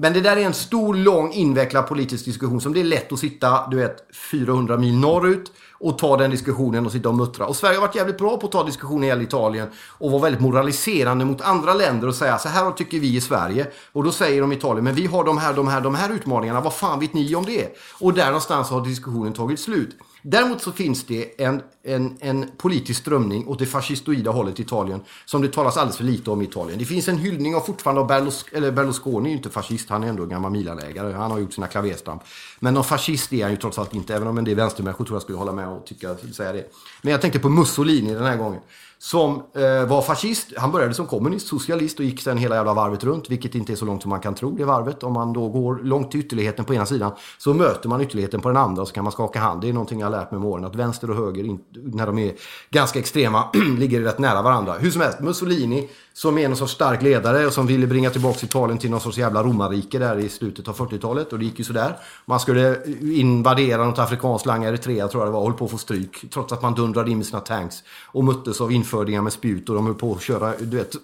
Men 0.00 0.12
det 0.12 0.20
där 0.20 0.36
är 0.36 0.40
en 0.40 0.54
stor, 0.54 0.94
lång, 0.94 1.32
invecklad 1.32 1.86
politisk 1.86 2.24
diskussion 2.24 2.60
som 2.60 2.72
det 2.72 2.80
är 2.80 2.84
lätt 2.84 3.12
att 3.12 3.18
sitta, 3.18 3.68
du 3.70 3.76
vet, 3.76 3.96
400 4.30 4.76
mil 4.76 4.98
norrut 4.98 5.52
och 5.72 5.98
ta 5.98 6.16
den 6.16 6.30
diskussionen 6.30 6.86
och 6.86 6.92
sitta 6.92 7.08
och 7.08 7.14
muttra. 7.14 7.46
Och 7.46 7.56
Sverige 7.56 7.76
har 7.76 7.86
varit 7.86 7.94
jävligt 7.94 8.18
bra 8.18 8.36
på 8.36 8.46
att 8.46 8.52
ta 8.52 8.64
diskussioner 8.64 9.20
i 9.20 9.22
Italien 9.22 9.68
och 9.98 10.10
vara 10.10 10.22
väldigt 10.22 10.40
moraliserande 10.40 11.24
mot 11.24 11.40
andra 11.40 11.74
länder 11.74 12.08
och 12.08 12.14
säga 12.14 12.38
så 12.38 12.48
här 12.48 12.70
tycker 12.70 13.00
vi 13.00 13.16
i 13.16 13.20
Sverige. 13.20 13.66
Och 13.92 14.04
då 14.04 14.12
säger 14.12 14.40
de 14.40 14.52
i 14.52 14.56
Italien, 14.56 14.84
men 14.84 14.94
vi 14.94 15.06
har 15.06 15.24
de 15.24 15.38
här, 15.38 15.52
de 15.54 15.68
här, 15.68 15.80
de 15.80 15.94
här 15.94 16.12
utmaningarna, 16.12 16.60
vad 16.60 16.74
fan 16.74 17.00
vet 17.00 17.14
ni 17.14 17.34
om 17.34 17.44
det? 17.44 17.76
Och 18.00 18.14
där 18.14 18.26
någonstans 18.26 18.70
har 18.70 18.84
diskussionen 18.84 19.32
tagit 19.32 19.60
slut. 19.60 19.96
Däremot 20.30 20.62
så 20.62 20.72
finns 20.72 21.04
det 21.04 21.40
en, 21.44 21.62
en, 21.82 22.16
en 22.20 22.50
politisk 22.56 23.00
strömning 23.00 23.46
åt 23.48 23.58
det 23.58 23.66
fascistoida 23.66 24.30
hållet 24.30 24.60
i 24.60 24.62
Italien 24.62 25.00
som 25.24 25.42
det 25.42 25.52
talas 25.52 25.76
alldeles 25.76 25.96
för 25.96 26.04
lite 26.04 26.30
om 26.30 26.42
i 26.42 26.44
Italien. 26.44 26.78
Det 26.78 26.84
finns 26.84 27.08
en 27.08 27.18
hyllning 27.18 27.54
av 27.54 27.60
fortfarande 27.60 28.00
av 28.00 28.06
Berlus, 28.06 28.44
eller 28.52 28.72
Berlusconi 28.72 29.28
är 29.28 29.30
ju 29.30 29.36
inte 29.36 29.50
fascist, 29.50 29.88
han 29.88 30.04
är 30.04 30.08
ändå 30.08 30.22
en 30.22 30.28
gammal 30.28 30.52
Milanägare. 30.52 31.12
Han 31.12 31.30
har 31.30 31.38
gjort 31.38 31.52
sina 31.52 31.66
klaverstamp. 31.66 32.22
Men 32.60 32.74
någon 32.74 32.84
fascist 32.84 33.32
är 33.32 33.42
han 33.42 33.50
ju 33.50 33.56
trots 33.56 33.78
allt 33.78 33.94
inte, 33.94 34.14
även 34.14 34.28
om 34.28 34.38
en 34.38 34.44
del 34.44 34.54
vänstermänniskor 34.54 35.04
tror 35.04 35.14
jag 35.14 35.22
skulle 35.22 35.38
hålla 35.38 35.52
med 35.52 35.68
och 35.68 35.86
tycka, 35.86 36.16
säga 36.16 36.52
det. 36.52 36.70
Men 37.02 37.12
jag 37.12 37.20
tänkte 37.20 37.38
på 37.38 37.48
Mussolini 37.48 38.14
den 38.14 38.24
här 38.24 38.36
gången 38.36 38.60
som 38.98 39.42
eh, 39.54 39.88
var 39.88 40.02
fascist. 40.02 40.52
Han 40.56 40.72
började 40.72 40.94
som 40.94 41.06
kommunist, 41.06 41.46
socialist 41.46 41.98
och 41.98 42.04
gick 42.04 42.20
sen 42.20 42.38
hela 42.38 42.54
jävla 42.54 42.74
varvet 42.74 43.04
runt. 43.04 43.30
Vilket 43.30 43.54
inte 43.54 43.72
är 43.72 43.76
så 43.76 43.84
långt 43.84 44.02
som 44.02 44.08
man 44.08 44.20
kan 44.20 44.34
tro 44.34 44.50
det 44.50 44.64
varvet. 44.64 45.02
Om 45.02 45.12
man 45.12 45.32
då 45.32 45.48
går 45.48 45.80
långt 45.82 46.10
till 46.10 46.20
ytterligheten 46.20 46.64
på 46.64 46.74
ena 46.74 46.86
sidan 46.86 47.12
så 47.38 47.54
möter 47.54 47.88
man 47.88 48.00
ytterligheten 48.00 48.40
på 48.40 48.48
den 48.48 48.56
andra 48.56 48.82
och 48.82 48.88
så 48.88 48.94
kan 48.94 49.04
man 49.04 49.12
skaka 49.12 49.40
hand. 49.40 49.60
Det 49.60 49.68
är 49.68 49.72
någonting 49.72 50.00
jag 50.00 50.06
har 50.06 50.18
lärt 50.18 50.30
mig 50.30 50.40
med 50.40 50.48
åren. 50.48 50.64
Att 50.64 50.74
vänster 50.74 51.10
och 51.10 51.16
höger, 51.16 51.58
när 51.74 52.06
de 52.06 52.18
är 52.18 52.34
ganska 52.70 52.98
extrema, 52.98 53.44
ligger 53.78 54.00
rätt 54.00 54.18
nära 54.18 54.42
varandra. 54.42 54.74
Hur 54.78 54.90
som 54.90 55.00
helst, 55.00 55.20
Mussolini 55.20 55.88
som 56.18 56.38
är 56.38 56.48
någon 56.48 56.56
sorts 56.56 56.72
stark 56.72 57.02
ledare 57.02 57.46
och 57.46 57.52
som 57.52 57.66
ville 57.66 57.86
bringa 57.86 58.10
tillbaka 58.10 58.46
Italien 58.46 58.78
till 58.78 58.90
någon 58.90 59.00
sorts 59.00 59.18
jävla 59.18 59.42
romarrike 59.42 59.98
där 59.98 60.18
i 60.18 60.28
slutet 60.28 60.68
av 60.68 60.76
40-talet. 60.76 61.32
Och 61.32 61.38
det 61.38 61.44
gick 61.44 61.58
ju 61.58 61.64
sådär. 61.64 61.96
Man 62.24 62.40
skulle 62.40 62.76
invadera 63.00 63.84
något 63.84 63.98
afrikanskt 63.98 64.46
land, 64.46 64.64
Eritrea 64.64 65.08
tror 65.08 65.22
jag 65.22 65.28
det 65.28 65.32
var, 65.32 65.40
och 65.40 65.46
höll 65.46 65.58
på 65.58 65.64
att 65.64 65.70
få 65.70 65.78
stryk. 65.78 66.30
Trots 66.30 66.52
att 66.52 66.62
man 66.62 66.74
dundrade 66.74 67.10
in 67.10 67.16
med 67.16 67.26
sina 67.26 67.40
tanks 67.40 67.82
och 68.06 68.24
möttes 68.24 68.60
av 68.60 68.72
infödingar 68.72 69.22
med 69.22 69.32
spjut 69.32 69.68
och 69.68 69.74
de 69.74 69.86
höll 69.86 69.94
på 69.94 70.12
att 70.12 70.22
köra, 70.22 70.52
du 70.60 70.76
vet, 70.76 70.94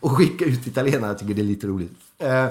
och 0.00 0.10
skicka 0.16 0.44
ut 0.44 0.66
italienare. 0.66 1.10
Jag 1.10 1.18
tycker 1.18 1.34
det 1.34 1.42
är 1.42 1.44
lite 1.44 1.66
roligt. 1.66 1.92
Eh, 2.18 2.46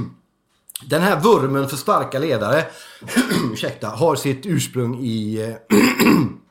den 0.86 1.02
här 1.02 1.20
vurmen 1.20 1.68
för 1.68 1.76
starka 1.76 2.18
ledare, 2.18 2.64
ursäkta, 3.52 3.88
har 3.88 4.16
sitt 4.16 4.46
ursprung 4.46 4.98
i 5.04 5.56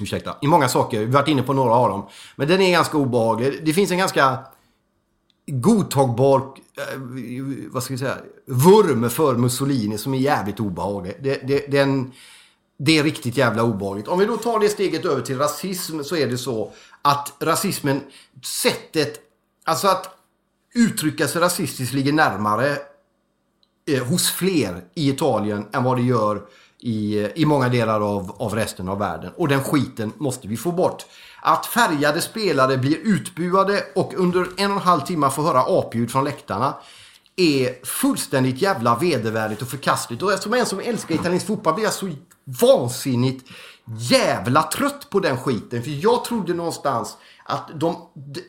ursäkta, 0.00 0.36
i 0.42 0.46
många 0.46 0.68
saker. 0.68 0.98
Vi 0.98 1.04
har 1.04 1.12
varit 1.12 1.28
inne 1.28 1.42
på 1.42 1.52
några 1.52 1.74
av 1.74 1.90
dem. 1.90 2.06
Men 2.36 2.48
den 2.48 2.60
är 2.60 2.70
ganska 2.70 2.96
obehaglig. 2.96 3.60
Det 3.64 3.72
finns 3.72 3.90
en 3.90 3.98
ganska 3.98 4.38
godtagbar, 5.46 6.38
eh, 6.38 7.00
vad 7.70 7.82
ska 7.82 7.94
vi 7.94 7.98
säga, 7.98 8.18
vurm 8.46 9.10
för 9.10 9.34
Mussolini 9.34 9.98
som 9.98 10.14
är 10.14 10.18
jävligt 10.18 10.60
obehaglig. 10.60 11.16
Det, 11.20 11.46
det, 11.46 11.70
den, 11.70 12.12
det 12.78 12.98
är 12.98 13.02
riktigt 13.02 13.36
jävla 13.36 13.62
obehagligt. 13.62 14.08
Om 14.08 14.18
vi 14.18 14.26
då 14.26 14.36
tar 14.36 14.58
det 14.58 14.68
steget 14.68 15.04
över 15.04 15.22
till 15.22 15.38
rasism 15.38 16.02
så 16.02 16.16
är 16.16 16.26
det 16.26 16.38
så 16.38 16.72
att 17.02 17.32
rasismen, 17.40 18.00
sättet, 18.62 19.20
alltså 19.64 19.88
att 19.88 20.18
uttrycka 20.74 21.28
sig 21.28 21.40
rasistiskt 21.40 21.94
ligger 21.94 22.12
närmare 22.12 22.76
eh, 23.90 24.04
hos 24.04 24.30
fler 24.30 24.84
i 24.94 25.10
Italien 25.10 25.66
än 25.72 25.84
vad 25.84 25.96
det 25.96 26.02
gör 26.02 26.42
i, 26.82 27.28
i 27.34 27.44
många 27.44 27.68
delar 27.68 28.00
av, 28.00 28.36
av 28.38 28.54
resten 28.54 28.88
av 28.88 28.98
världen. 28.98 29.32
Och 29.36 29.48
den 29.48 29.62
skiten 29.62 30.12
måste 30.16 30.48
vi 30.48 30.56
få 30.56 30.72
bort. 30.72 31.06
Att 31.40 31.66
färgade 31.66 32.20
spelare 32.20 32.78
blir 32.78 32.96
utbuade 32.96 33.84
och 33.94 34.14
under 34.16 34.40
en 34.56 34.70
och 34.70 34.76
en 34.76 34.82
halv 34.82 35.00
timme 35.00 35.30
får 35.30 35.42
höra 35.42 35.78
apljud 35.78 36.10
från 36.10 36.24
läktarna 36.24 36.74
är 37.36 37.86
fullständigt 37.86 38.62
jävla 38.62 38.96
vedervärdigt 38.96 39.62
och 39.62 39.68
förkastligt. 39.68 40.22
Och 40.22 40.30
som 40.32 40.54
en 40.54 40.66
som 40.66 40.80
älskar 40.80 41.14
italiensk 41.14 41.46
fotboll 41.46 41.74
blir 41.74 41.84
jag 41.84 41.92
så 41.92 42.10
vansinnigt 42.44 43.48
jävla 43.86 44.62
trött 44.62 45.10
på 45.10 45.20
den 45.20 45.36
skiten. 45.36 45.82
För 45.82 45.90
jag 45.90 46.24
trodde 46.24 46.54
någonstans 46.54 47.16
att 47.44 47.70
de, 47.74 47.96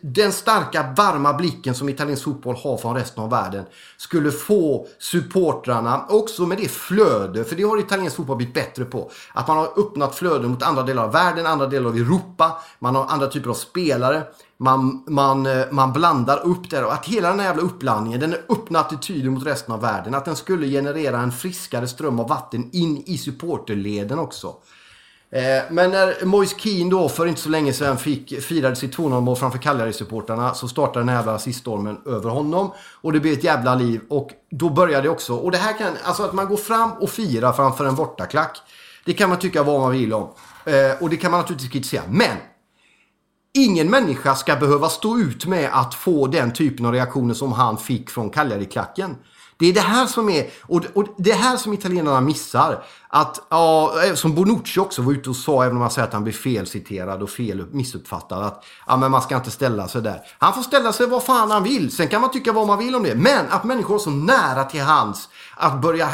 den 0.01 0.31
starka 0.31 0.93
varma 0.97 1.33
blicken 1.33 1.75
som 1.75 1.89
italiensk 1.89 2.23
fotboll 2.23 2.55
har 2.55 2.77
från 2.77 2.95
resten 2.95 3.23
av 3.23 3.29
världen 3.29 3.65
skulle 3.97 4.31
få 4.31 4.87
supportrarna, 4.99 6.05
också 6.09 6.45
med 6.45 6.57
det 6.57 6.71
flöde, 6.71 7.43
för 7.43 7.55
det 7.55 7.63
har 7.63 7.79
italiensk 7.79 8.15
fotboll 8.15 8.37
blivit 8.37 8.53
bättre 8.53 8.85
på. 8.85 9.11
Att 9.33 9.47
man 9.47 9.57
har 9.57 9.79
öppnat 9.79 10.15
flöden 10.15 10.51
mot 10.51 10.63
andra 10.63 10.83
delar 10.83 11.03
av 11.03 11.11
världen, 11.11 11.45
andra 11.45 11.67
delar 11.67 11.89
av 11.89 11.95
Europa, 11.95 12.61
man 12.79 12.95
har 12.95 13.05
andra 13.05 13.27
typer 13.27 13.49
av 13.49 13.53
spelare. 13.53 14.23
Man, 14.57 15.03
man, 15.07 15.45
eh, 15.45 15.65
man 15.71 15.93
blandar 15.93 16.45
upp 16.45 16.69
det 16.69 16.85
och 16.85 16.93
att 16.93 17.05
hela 17.05 17.29
den 17.29 17.39
här 17.39 17.47
jävla 17.47 17.63
uppblandningen, 17.63 18.19
den 18.19 18.35
öppna 18.49 18.79
attityden 18.79 19.33
mot 19.33 19.45
resten 19.45 19.73
av 19.73 19.81
världen, 19.81 20.13
att 20.15 20.25
den 20.25 20.35
skulle 20.35 20.67
generera 20.67 21.19
en 21.19 21.31
friskare 21.31 21.87
ström 21.87 22.19
av 22.19 22.27
vatten 22.27 22.69
in 22.71 23.03
i 23.05 23.17
supporterleden 23.17 24.19
också. 24.19 24.55
Eh, 25.33 25.63
men 25.69 25.91
när 25.91 26.25
Moise 26.25 26.55
Keane 26.59 26.89
då 26.89 27.09
för 27.09 27.25
inte 27.25 27.41
så 27.41 27.49
länge 27.49 27.73
sedan 27.73 27.97
fick, 27.97 28.41
firade 28.43 28.75
sitt 28.75 28.97
2-0 28.97 29.21
mål 29.21 29.35
framför 29.35 29.57
Cagliari-supportrarna 29.57 30.53
så 30.53 30.67
startade 30.67 30.99
den 30.99 31.09
här 31.09 31.15
jävla 31.15 31.35
assiststormen 31.35 31.97
över 32.05 32.29
honom. 32.29 32.71
Och 33.01 33.13
det 33.13 33.19
blev 33.19 33.33
ett 33.33 33.43
jävla 33.43 33.75
liv. 33.75 34.01
Och 34.09 34.29
då 34.51 34.69
började 34.69 35.03
det 35.03 35.09
också. 35.09 35.35
Och 35.35 35.51
det 35.51 35.57
här 35.57 35.77
kan, 35.77 35.87
alltså 36.03 36.23
att 36.23 36.33
man 36.33 36.47
går 36.47 36.57
fram 36.57 36.91
och 36.91 37.09
firar 37.09 37.53
framför 37.53 37.85
en 37.85 37.95
bortaklack. 37.95 38.57
Det 39.05 39.13
kan 39.13 39.29
man 39.29 39.39
tycka 39.39 39.63
vad 39.63 39.81
man 39.81 39.91
vill 39.91 40.13
om. 40.13 40.29
Eh, 40.65 41.01
och 41.01 41.09
det 41.09 41.17
kan 41.17 41.31
man 41.31 41.39
naturligtvis 41.39 41.71
kritisera. 41.71 42.03
Men 42.09 42.37
Ingen 43.55 43.89
människa 43.89 44.35
ska 44.35 44.55
behöva 44.55 44.89
stå 44.89 45.17
ut 45.17 45.45
med 45.45 45.69
att 45.73 45.93
få 45.93 46.27
den 46.27 46.53
typen 46.53 46.85
av 46.85 46.91
reaktioner 46.91 47.33
som 47.33 47.51
han 47.51 47.77
fick 47.77 48.09
från 48.09 48.29
Cagliari-klacken. 48.29 49.15
Det 49.63 49.69
är 49.69 49.73
det 49.73 49.81
här 49.81 50.07
som 50.07 50.29
är, 50.29 50.49
och, 50.61 50.85
och 50.93 51.05
det 51.17 51.33
här 51.33 51.57
som 51.57 51.73
italienarna 51.73 52.21
missar. 52.21 52.83
Att, 53.07 53.47
ja, 53.49 53.93
eh, 54.05 54.13
som 54.13 54.35
Bonucci 54.35 54.79
också 54.79 55.01
var 55.01 55.11
ute 55.13 55.29
och 55.29 55.35
sa, 55.35 55.63
även 55.63 55.75
om 55.75 55.81
han 55.81 55.91
säger 55.91 56.07
att 56.07 56.13
han 56.13 56.23
blir 56.23 56.33
felciterad 56.33 57.23
och 57.23 57.29
fel 57.29 57.65
missuppfattad, 57.71 58.43
att 58.43 58.65
ja, 58.87 58.97
men 58.97 59.11
man 59.11 59.21
ska 59.21 59.35
inte 59.35 59.51
ställa 59.51 59.87
sig 59.87 60.01
där. 60.01 60.21
Han 60.37 60.53
får 60.53 60.61
ställa 60.61 60.93
sig 60.93 61.07
vad 61.07 61.23
fan 61.23 61.51
han 61.51 61.63
vill. 61.63 61.95
Sen 61.95 62.07
kan 62.07 62.21
man 62.21 62.31
tycka 62.31 62.51
vad 62.51 62.67
man 62.67 62.79
vill 62.79 62.95
om 62.95 63.03
det. 63.03 63.15
Men 63.15 63.45
att 63.49 63.63
människor 63.63 63.95
är 63.95 63.99
så 63.99 64.09
nära 64.09 64.63
till 64.63 64.81
hands 64.81 65.29
att 65.55 65.81
börja 65.81 66.09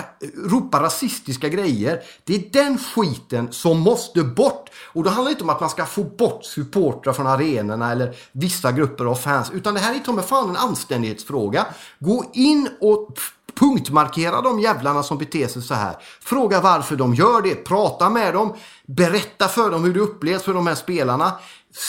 ropa 0.45 0.83
rasistiska 0.83 1.49
grejer. 1.49 1.99
Det 2.23 2.35
är 2.35 2.63
den 2.63 2.77
skiten 2.77 3.47
som 3.51 3.79
måste 3.79 4.23
bort. 4.23 4.69
Och 4.93 5.03
då 5.03 5.09
handlar 5.09 5.29
det 5.29 5.31
inte 5.31 5.43
om 5.43 5.49
att 5.49 5.59
man 5.59 5.69
ska 5.69 5.85
få 5.85 6.03
bort 6.03 6.45
supportrar 6.45 7.13
från 7.13 7.27
arenorna 7.27 7.91
eller 7.91 8.15
vissa 8.31 8.71
grupper 8.71 9.05
av 9.05 9.15
fans. 9.15 9.51
Utan 9.53 9.73
det 9.73 9.79
här 9.79 9.95
är 9.95 9.99
ta 9.99 10.11
mig 10.11 10.25
fan 10.25 10.49
en 10.49 10.57
anständighetsfråga. 10.57 11.65
Gå 11.99 12.25
in 12.33 12.69
och 12.81 13.19
punktmarkera 13.59 14.41
de 14.41 14.59
jävlarna 14.59 15.03
som 15.03 15.17
beter 15.17 15.47
sig 15.47 15.61
så 15.61 15.73
här. 15.73 15.95
Fråga 16.21 16.61
varför 16.61 16.95
de 16.95 17.15
gör 17.15 17.41
det. 17.41 17.55
Prata 17.55 18.09
med 18.09 18.33
dem. 18.33 18.53
Berätta 18.87 19.47
för 19.47 19.71
dem 19.71 19.83
hur 19.83 19.93
det 19.93 19.99
upplevs 19.99 20.43
för 20.43 20.53
de 20.53 20.67
här 20.67 20.75
spelarna. 20.75 21.31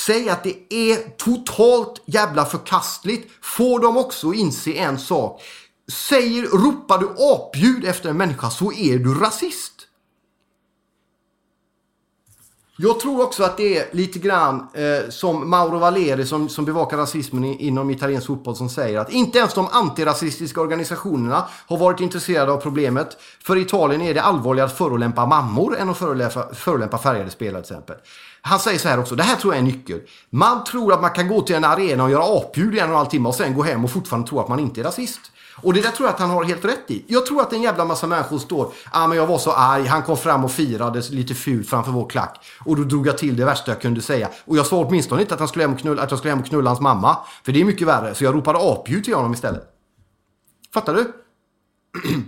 Säg 0.06 0.28
att 0.28 0.44
det 0.44 0.74
är 0.74 1.16
totalt 1.16 2.02
jävla 2.06 2.44
förkastligt. 2.44 3.30
Få 3.42 3.78
dem 3.78 3.96
också 3.96 4.32
inse 4.32 4.72
en 4.72 4.98
sak. 4.98 5.42
Säger, 5.92 6.42
ropar 6.42 6.98
du 6.98 7.08
apljud 7.34 7.84
efter 7.84 8.10
en 8.10 8.16
människa 8.16 8.50
så 8.50 8.72
är 8.72 8.98
du 8.98 9.14
rasist. 9.14 9.79
Jag 12.82 13.00
tror 13.00 13.22
också 13.22 13.44
att 13.44 13.56
det 13.56 13.78
är 13.78 13.86
lite 13.92 14.18
grann 14.18 14.68
eh, 14.74 15.10
som 15.10 15.50
Mauro 15.50 15.78
Valeri 15.78 16.26
som, 16.26 16.48
som 16.48 16.64
bevakar 16.64 16.96
rasismen 16.96 17.44
i, 17.44 17.66
inom 17.66 17.90
italiensk 17.90 18.26
fotboll 18.26 18.56
som 18.56 18.68
säger 18.68 18.98
att 18.98 19.12
inte 19.12 19.38
ens 19.38 19.54
de 19.54 19.68
antirasistiska 19.72 20.60
organisationerna 20.60 21.44
har 21.66 21.76
varit 21.76 22.00
intresserade 22.00 22.52
av 22.52 22.56
problemet. 22.56 23.16
För 23.44 23.56
Italien 23.56 24.02
är 24.02 24.14
det 24.14 24.22
allvarligare 24.22 24.68
att 24.68 24.78
förolämpa 24.78 25.26
mammor 25.26 25.78
än 25.78 25.88
att 25.88 25.98
förolämpa, 25.98 26.54
förolämpa 26.54 26.98
färgade 26.98 27.30
spelare 27.30 27.62
till 27.62 27.72
exempel. 27.72 27.96
Han 28.40 28.58
säger 28.58 28.78
så 28.78 28.88
här 28.88 29.00
också, 29.00 29.14
det 29.14 29.22
här 29.22 29.36
tror 29.36 29.54
jag 29.54 29.56
är 29.56 29.68
en 29.68 29.76
nyckel. 29.76 30.00
Man 30.30 30.64
tror 30.64 30.92
att 30.92 31.00
man 31.00 31.10
kan 31.10 31.28
gå 31.28 31.40
till 31.40 31.56
en 31.56 31.64
arena 31.64 32.04
och 32.04 32.10
göra 32.10 32.38
apljud 32.38 32.74
i 32.74 32.78
en 32.78 32.84
och 32.84 32.90
en 32.90 32.96
halv 32.96 33.08
timme 33.08 33.28
och 33.28 33.34
sen 33.34 33.54
gå 33.54 33.62
hem 33.62 33.84
och 33.84 33.90
fortfarande 33.90 34.28
tro 34.28 34.40
att 34.40 34.48
man 34.48 34.60
inte 34.60 34.80
är 34.80 34.84
rasist. 34.84 35.20
Och 35.62 35.74
det 35.74 35.80
där 35.80 35.90
tror 35.90 36.08
jag 36.08 36.14
att 36.14 36.20
han 36.20 36.30
har 36.30 36.44
helt 36.44 36.64
rätt 36.64 36.90
i. 36.90 37.04
Jag 37.06 37.26
tror 37.26 37.40
att 37.40 37.52
en 37.52 37.62
jävla 37.62 37.84
massa 37.84 38.06
människor 38.06 38.38
står, 38.38 38.72
ah, 38.90 39.06
men 39.06 39.16
jag 39.18 39.26
var 39.26 39.38
så 39.38 39.52
arg, 39.52 39.86
han 39.86 40.02
kom 40.02 40.16
fram 40.16 40.44
och 40.44 40.52
firade 40.52 41.02
lite 41.10 41.34
fult 41.34 41.68
framför 41.68 41.92
vår 41.92 42.08
klack. 42.08 42.46
Och 42.64 42.76
då 42.76 42.82
drog 42.82 43.06
jag 43.06 43.18
till 43.18 43.36
det 43.36 43.44
värsta 43.44 43.70
jag 43.70 43.80
kunde 43.80 44.02
säga. 44.02 44.28
Och 44.44 44.56
jag 44.56 44.66
sa 44.66 44.76
åtminstone 44.76 45.20
inte 45.22 45.34
att, 45.34 45.40
han 45.40 45.48
skulle 45.48 45.64
hem 45.64 45.72
och 45.72 45.80
knulla, 45.80 46.02
att 46.02 46.10
jag 46.10 46.18
skulle 46.18 46.32
hem 46.32 46.40
och 46.40 46.46
knulla 46.46 46.70
hans 46.70 46.80
mamma. 46.80 47.18
För 47.44 47.52
det 47.52 47.60
är 47.60 47.64
mycket 47.64 47.88
värre. 47.88 48.14
Så 48.14 48.24
jag 48.24 48.34
ropade 48.34 48.58
apljud 48.72 49.04
till 49.04 49.14
honom 49.14 49.32
istället. 49.32 49.62
Fattar 50.74 50.94
du? 50.94 51.12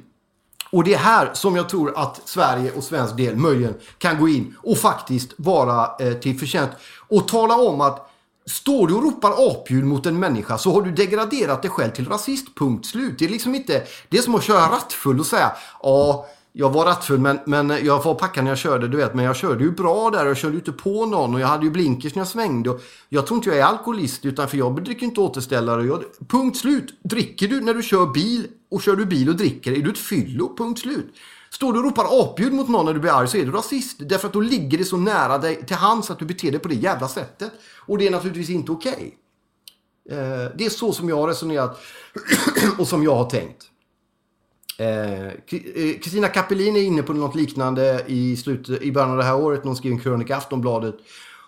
Och 0.73 0.85
det 0.85 0.95
är 0.95 0.99
här 0.99 1.31
som 1.35 1.57
jag 1.57 1.68
tror 1.68 1.99
att 1.99 2.29
Sverige 2.29 2.73
och 2.73 2.85
svensk 2.85 3.16
del 3.16 3.37
möjligen 3.37 3.75
kan 3.99 4.21
gå 4.21 4.29
in 4.29 4.57
och 4.62 4.79
faktiskt 4.79 5.33
vara 5.37 5.90
eh, 5.99 6.12
till 6.12 6.38
förtjänst. 6.38 6.73
Och 7.09 7.29
tala 7.29 7.57
om 7.57 7.81
att 7.81 8.12
Står 8.46 8.87
du 8.87 8.94
och 8.94 9.02
ropar 9.02 9.50
apljud 9.50 9.85
mot 9.85 10.07
en 10.07 10.18
människa 10.18 10.59
så 10.59 10.72
har 10.72 10.83
du 10.83 10.92
degraderat 10.92 11.62
dig 11.62 11.70
själv 11.70 11.90
till 11.90 12.09
rasist. 12.09 12.55
Punkt 12.55 12.87
slut. 12.87 13.18
Det 13.18 13.24
är 13.24 13.28
liksom 13.28 13.55
inte... 13.55 13.83
Det 14.09 14.18
är 14.18 14.22
som 14.22 14.35
att 14.35 14.44
köra 14.44 14.72
rattfull 14.72 15.20
och 15.20 15.26
säga 15.26 15.52
ja, 15.83 16.26
jag 16.52 16.70
var 16.70 16.85
rattfull 16.85 17.18
men, 17.18 17.38
men 17.46 17.70
jag 17.70 18.02
var 18.02 18.14
packad 18.14 18.44
när 18.44 18.50
jag 18.50 18.59
körde, 18.59 18.88
du 18.88 18.96
vet. 18.96 19.14
Men 19.14 19.24
jag 19.24 19.37
körde 19.37 19.64
ju 19.64 19.70
bra 19.70 20.11
där 20.11 20.24
och 20.24 20.31
jag 20.31 20.37
körde 20.37 20.52
ju 20.52 20.59
inte 20.59 20.72
på 20.72 21.07
någon 21.07 21.35
och 21.35 21.40
jag 21.40 21.46
hade 21.46 21.64
ju 21.64 21.70
blinkers 21.70 22.14
när 22.14 22.20
jag 22.20 22.28
svängde. 22.28 22.70
Och 22.70 22.81
jag 23.09 23.26
tror 23.26 23.37
inte 23.37 23.50
jag 23.50 23.59
är 23.59 23.64
alkoholist 23.64 24.24
utan 24.24 24.48
för 24.48 24.57
jag 24.57 24.85
dricker 24.85 25.07
inte 25.07 25.20
återställare. 25.20 25.85
Jag, 25.85 26.02
punkt 26.28 26.57
slut. 26.57 27.00
Dricker 27.05 27.48
du 27.48 27.61
när 27.61 27.74
du 27.74 27.83
kör 27.83 28.07
bil 28.07 28.46
och 28.70 28.83
kör 28.83 28.96
du 28.96 29.07
bil 29.07 29.28
och 29.28 29.37
dricker, 29.37 29.72
är 29.72 29.83
du 29.83 29.90
ett 29.90 29.98
fyllo? 29.98 30.57
Punkt 30.57 30.81
slut. 30.81 31.14
Står 31.53 31.73
du 31.73 31.79
och 31.79 31.85
ropar 31.85 32.23
apljud 32.23 32.53
mot 32.53 32.69
någon 32.69 32.87
när 32.87 32.95
du 32.95 33.01
blir 33.01 33.11
arg 33.11 33.29
så 33.29 33.37
är 33.37 33.45
du 33.45 33.53
rasist. 33.53 33.97
Därför 33.99 34.29
att 34.29 34.33
då 34.33 34.41
ligger 34.41 34.79
det 34.79 34.85
så 34.85 34.97
nära 34.97 35.38
dig 35.38 35.67
till 35.67 35.77
hands 35.77 36.11
att 36.11 36.19
du 36.19 36.25
beter 36.25 36.51
dig 36.51 36.61
på 36.61 36.69
det 36.69 36.75
jävla 36.75 37.09
sättet. 37.09 37.53
Och 37.87 37.99
det 37.99 38.07
är 38.07 38.11
naturligtvis 38.11 38.51
inte 38.51 38.73
okej. 38.73 38.93
Okay. 38.93 39.11
Det 40.55 40.67
är 40.67 40.71
så 40.71 40.93
som 40.93 41.09
jag 41.09 41.17
har 41.17 41.29
resonerat 41.29 41.81
och 42.79 42.88
som 42.88 43.03
jag 43.03 43.15
har 43.15 43.31
tänkt. 43.31 43.67
Eh, 44.79 45.31
Kristina 46.01 46.27
eh, 46.27 46.33
Kapelin 46.33 46.77
är 46.77 46.83
inne 46.83 47.03
på 47.03 47.12
något 47.12 47.35
liknande 47.35 48.05
i, 48.07 48.37
slutet, 48.37 48.83
i 48.83 48.93
början 48.93 49.11
av 49.11 49.17
det 49.17 49.25
här 49.25 49.37
året 49.37 49.65
när 49.65 49.69
hon 49.69 49.77
skrev 49.77 49.93
en 49.93 50.01
krönika 50.01 50.33
i 50.33 50.37
Aftonbladet 50.37 50.95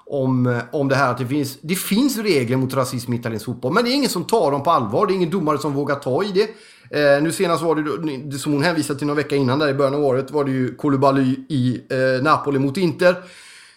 om, 0.07 0.47
eh, 0.47 0.59
om 0.73 0.89
det 0.89 0.95
här 0.95 1.11
att 1.11 1.19
det 1.19 1.27
finns, 1.27 1.59
det 1.61 1.75
finns 1.75 2.19
regler 2.19 2.57
mot 2.57 2.75
rasism 2.75 3.13
i 3.13 3.17
italiensk 3.17 3.47
fotboll. 3.47 3.73
Men 3.73 3.85
det 3.85 3.91
är 3.91 3.95
ingen 3.95 4.11
som 4.11 4.25
tar 4.25 4.51
dem 4.51 4.63
på 4.63 4.71
allvar. 4.71 5.07
Det 5.07 5.13
är 5.13 5.15
ingen 5.15 5.31
domare 5.31 5.59
som 5.59 5.73
vågar 5.73 5.97
ta 5.97 6.25
i 6.25 6.33
det. 6.33 6.51
Eh, 6.91 7.23
nu 7.23 7.33
senast 7.33 7.63
var 7.63 7.75
det, 7.75 8.17
det 8.31 8.39
som 8.39 8.53
hon 8.53 8.63
hänvisade 8.63 8.99
till 8.99 9.07
några 9.07 9.23
vecka 9.23 9.37
innan 9.37 9.59
där 9.59 9.69
i 9.69 9.75
början 9.75 9.95
av 9.95 10.05
året 10.05 10.31
var 10.31 10.45
det 10.45 10.51
ju 10.51 10.75
Koulibaly 10.75 11.37
i 11.49 11.81
eh, 11.91 12.23
Napoli 12.23 12.59
mot 12.59 12.77
Inter. 12.77 13.17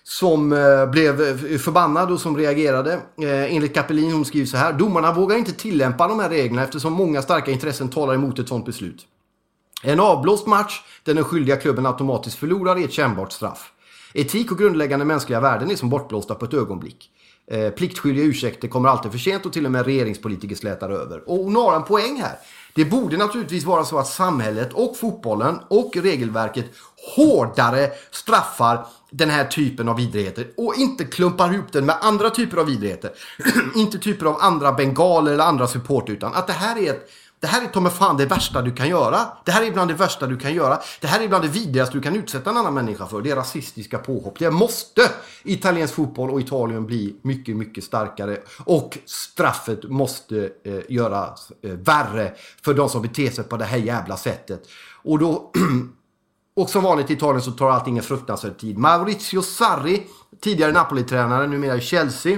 Som 0.04 0.54
eh, 0.54 0.86
blev 0.92 1.22
eh, 1.22 1.58
förbannad 1.58 2.12
och 2.12 2.20
som 2.20 2.38
reagerade. 2.38 2.94
Eh, 2.94 3.56
enligt 3.56 3.74
Capellin, 3.74 4.12
hon 4.12 4.26
skriver 4.26 4.46
så 4.46 4.58
här. 4.58 4.74
Domarna 4.74 5.13
vågar 5.13 5.38
inte 5.38 5.52
tillämpa 5.52 6.08
de 6.08 6.20
här 6.20 6.30
reglerna 6.30 6.63
eftersom 6.63 6.94
många 6.94 7.22
starka 7.22 7.52
intressen 7.52 7.90
talar 7.90 8.13
emot 8.13 8.40
ett 8.40 8.48
sådant 8.48 8.66
beslut. 8.66 9.06
En 9.84 10.00
avblåst 10.00 10.48
match 10.48 10.82
där 11.04 11.13
den 11.13 11.24
skyldiga 11.24 11.56
klubben 11.56 11.86
automatiskt 11.86 12.38
förlorar 12.38 12.76
är 12.76 12.86
ett 12.86 12.92
kännbart 12.94 13.32
straff. 13.32 13.72
Etik 14.17 14.51
och 14.51 14.58
grundläggande 14.58 15.06
mänskliga 15.06 15.39
värden 15.39 15.71
är 15.71 15.75
som 15.75 15.89
bortblåsta 15.89 16.36
på 16.36 16.45
ett 16.45 16.53
ögonblick. 16.53 17.10
Eh, 17.51 17.69
pliktskyldiga 17.69 18.25
ursäkter 18.25 18.67
kommer 18.67 18.89
alltid 18.89 19.12
för 19.12 19.19
sent 19.19 19.45
och 19.45 19.53
till 19.53 19.65
och 19.65 19.71
med 19.71 19.86
regeringspolitiker 19.86 20.56
slätar 20.56 20.89
över. 20.89 21.30
Och 21.30 21.38
hon 21.38 21.56
har 21.56 21.75
en 21.75 21.84
poäng 21.84 22.21
här. 22.21 22.38
Det 22.75 22.86
borde 22.86 23.17
naturligtvis 23.17 23.65
vara 23.65 23.86
så 23.86 23.99
att 23.99 24.08
samhället 24.08 24.73
och 24.73 24.97
fotbollen 24.97 25.60
och 25.67 25.97
regelverket 25.97 26.65
hårdare 27.15 27.89
straffar 28.12 28.86
den 29.12 29.30
här 29.30 29.45
typen 29.45 29.89
av 29.89 29.95
vidrigheter 29.95 30.47
och 30.58 30.75
inte 30.75 31.06
klumpar 31.06 31.53
ihop 31.53 31.71
den 31.71 31.86
med 31.86 31.95
andra 32.01 32.30
typer 32.30 32.58
av 32.58 32.65
vidrigheter. 32.65 33.12
inte 33.75 33.97
typer 33.97 34.25
av 34.25 34.38
andra 34.39 34.71
bengaler 34.71 35.34
eller 35.34 35.43
andra 35.43 35.67
support 35.67 36.10
utan 36.10 36.34
att 36.34 36.47
det 36.47 36.53
här 36.53 36.77
är 36.77 36.89
ett 36.89 37.10
det 37.39 37.47
här 37.47 37.63
är 37.63 37.67
ta 37.67 37.89
fan 37.89 38.17
det 38.17 38.26
värsta 38.26 38.62
du 38.62 38.71
kan 38.71 38.89
göra. 38.89 39.19
Det 39.45 39.52
här 39.52 39.63
är 39.63 39.71
bland 39.71 39.89
det 39.89 39.93
värsta 39.93 40.28
du 40.28 40.38
kan 40.38 40.54
göra. 40.54 40.80
Det 41.02 41.08
här 41.08 41.23
är 41.23 41.28
bland 41.28 41.43
det 41.43 41.47
vidrigaste 41.47 41.97
du 41.97 42.02
kan 42.02 42.15
utsätta 42.15 42.50
en 42.50 42.58
annan 42.58 42.73
människa 42.73 43.06
för. 43.06 43.21
Det 43.21 43.32
är 43.32 43.36
rasistiska 43.36 43.97
påhopp. 43.97 44.39
Det 44.39 44.52
måste 44.52 45.02
italiensk 45.43 45.93
fotboll 45.93 46.30
och 46.30 46.41
Italien 46.41 46.86
bli 46.86 47.15
mycket, 47.21 47.58
mycket 47.58 47.84
starkare. 47.84 48.38
Och 48.65 48.97
straffet 49.06 49.84
måste 49.84 50.50
eh, 50.63 50.80
göras 50.89 51.52
eh, 51.62 51.71
värre 51.71 52.34
för 52.62 52.73
de 52.73 52.89
som 52.89 53.02
beter 53.02 53.30
sig 53.30 53.43
på 53.43 53.58
det 53.58 53.65
här 53.65 53.78
jävla 53.78 54.17
sättet. 54.17 54.63
Och 55.04 55.19
då... 55.19 55.52
och 56.56 56.69
som 56.69 56.84
vanligt 56.84 57.10
i 57.10 57.13
Italien 57.13 57.41
så 57.41 57.52
tar 57.52 57.69
allting 57.69 57.97
en 57.97 58.04
fruktansvärd 58.04 58.58
tid. 58.60 58.78
Maurizio 58.78 59.41
Sarri, 59.41 60.04
tidigare 60.41 60.71
Napoli-tränare, 60.71 61.47
numera 61.47 61.76
i 61.76 61.82
Chelsea 61.82 62.38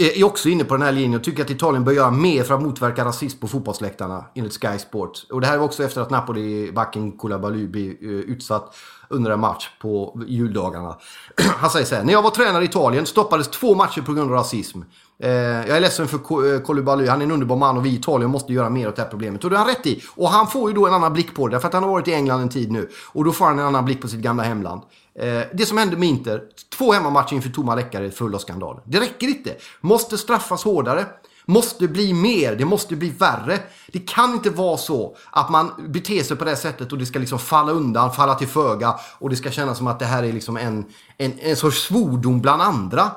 är 0.00 0.24
också 0.24 0.48
inne 0.48 0.64
på 0.64 0.74
den 0.74 0.82
här 0.82 0.92
linjen 0.92 1.14
och 1.14 1.24
tycker 1.24 1.42
att 1.42 1.50
Italien 1.50 1.84
bör 1.84 1.92
göra 1.92 2.10
mer 2.10 2.42
för 2.42 2.54
att 2.54 2.62
motverka 2.62 3.04
rasism 3.04 3.38
på 3.38 3.48
fotbollsläktarna 3.48 4.24
enligt 4.34 4.52
Sky 4.52 4.78
Sport. 4.78 5.26
Och 5.30 5.40
det 5.40 5.46
här 5.46 5.58
var 5.58 5.64
också 5.64 5.84
efter 5.84 6.00
att 6.00 6.10
Napoli-backen 6.10 7.12
Koulibaly 7.12 7.66
blev 7.66 7.86
eh, 7.86 8.08
utsatt 8.08 8.76
under 9.08 9.30
en 9.30 9.40
match 9.40 9.68
på 9.80 10.22
juldagarna. 10.26 10.96
Han 11.56 11.70
säger 11.70 11.86
så 11.86 11.94
här. 11.94 12.04
När 12.04 12.12
jag 12.12 12.22
var 12.22 12.30
tränare 12.30 12.62
i 12.62 12.66
Italien 12.66 13.06
stoppades 13.06 13.48
två 13.50 13.74
matcher 13.74 14.02
på 14.02 14.12
grund 14.12 14.30
av 14.30 14.36
rasism. 14.36 14.80
Eh, 15.22 15.30
jag 15.30 15.76
är 15.76 15.80
ledsen 15.80 16.08
för 16.08 16.16
eh, 16.54 16.60
Koulibaly. 16.60 17.06
Han 17.06 17.20
är 17.20 17.24
en 17.24 17.30
underbar 17.32 17.56
man 17.56 17.76
och 17.76 17.86
vi 17.86 17.90
i 17.90 17.94
Italien 17.94 18.30
måste 18.30 18.52
göra 18.52 18.70
mer 18.70 18.88
åt 18.88 18.96
det 18.96 19.02
här 19.02 19.08
problemet. 19.08 19.44
Och 19.44 19.50
det 19.50 19.56
har 19.56 19.64
han 19.64 19.74
rätt 19.74 19.86
i. 19.86 20.02
Och 20.14 20.28
han 20.28 20.46
får 20.46 20.70
ju 20.70 20.74
då 20.74 20.86
en 20.86 20.94
annan 20.94 21.12
blick 21.12 21.34
på 21.34 21.48
det. 21.48 21.54
Därför 21.54 21.68
att 21.68 21.74
han 21.74 21.82
har 21.82 21.90
varit 21.90 22.08
i 22.08 22.14
England 22.14 22.40
en 22.40 22.48
tid 22.48 22.72
nu. 22.72 22.88
Och 23.12 23.24
då 23.24 23.32
får 23.32 23.44
han 23.44 23.58
en 23.58 23.64
annan 23.64 23.84
blick 23.84 24.02
på 24.02 24.08
sitt 24.08 24.20
gamla 24.20 24.42
hemland. 24.42 24.82
Eh, 25.14 25.42
det 25.52 25.66
som 25.66 25.78
hände 25.78 25.96
med 25.96 26.08
Inter, 26.08 26.42
två 26.78 26.92
hemmamatcher 26.92 27.34
inför 27.34 27.50
tomma 27.50 27.74
läckare 27.74 28.02
fulla 28.02 28.12
full 28.12 28.34
av 28.34 28.38
skandaler. 28.38 28.82
Det 28.86 29.00
räcker 29.00 29.28
inte. 29.28 29.56
Måste 29.80 30.18
straffas 30.18 30.64
hårdare. 30.64 31.06
Måste 31.46 31.88
bli 31.88 32.12
mer, 32.12 32.56
det 32.56 32.64
måste 32.64 32.96
bli 32.96 33.10
värre. 33.10 33.58
Det 33.92 33.98
kan 33.98 34.32
inte 34.32 34.50
vara 34.50 34.76
så 34.76 35.16
att 35.30 35.50
man 35.50 35.70
beter 35.88 36.22
sig 36.22 36.36
på 36.36 36.44
det 36.44 36.56
sättet 36.56 36.92
och 36.92 36.98
det 36.98 37.06
ska 37.06 37.18
liksom 37.18 37.38
falla 37.38 37.72
undan, 37.72 38.12
falla 38.12 38.34
till 38.34 38.48
föga 38.48 38.94
och 39.18 39.30
det 39.30 39.36
ska 39.36 39.50
kännas 39.50 39.78
som 39.78 39.86
att 39.86 39.98
det 39.98 40.04
här 40.04 40.22
är 40.22 40.32
liksom 40.32 40.56
en, 40.56 40.84
en, 41.18 41.38
en 41.38 41.56
sorts 41.56 41.82
svordom 41.82 42.40
bland 42.40 42.62
andra. 42.62 43.10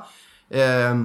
Eh, 0.49 1.01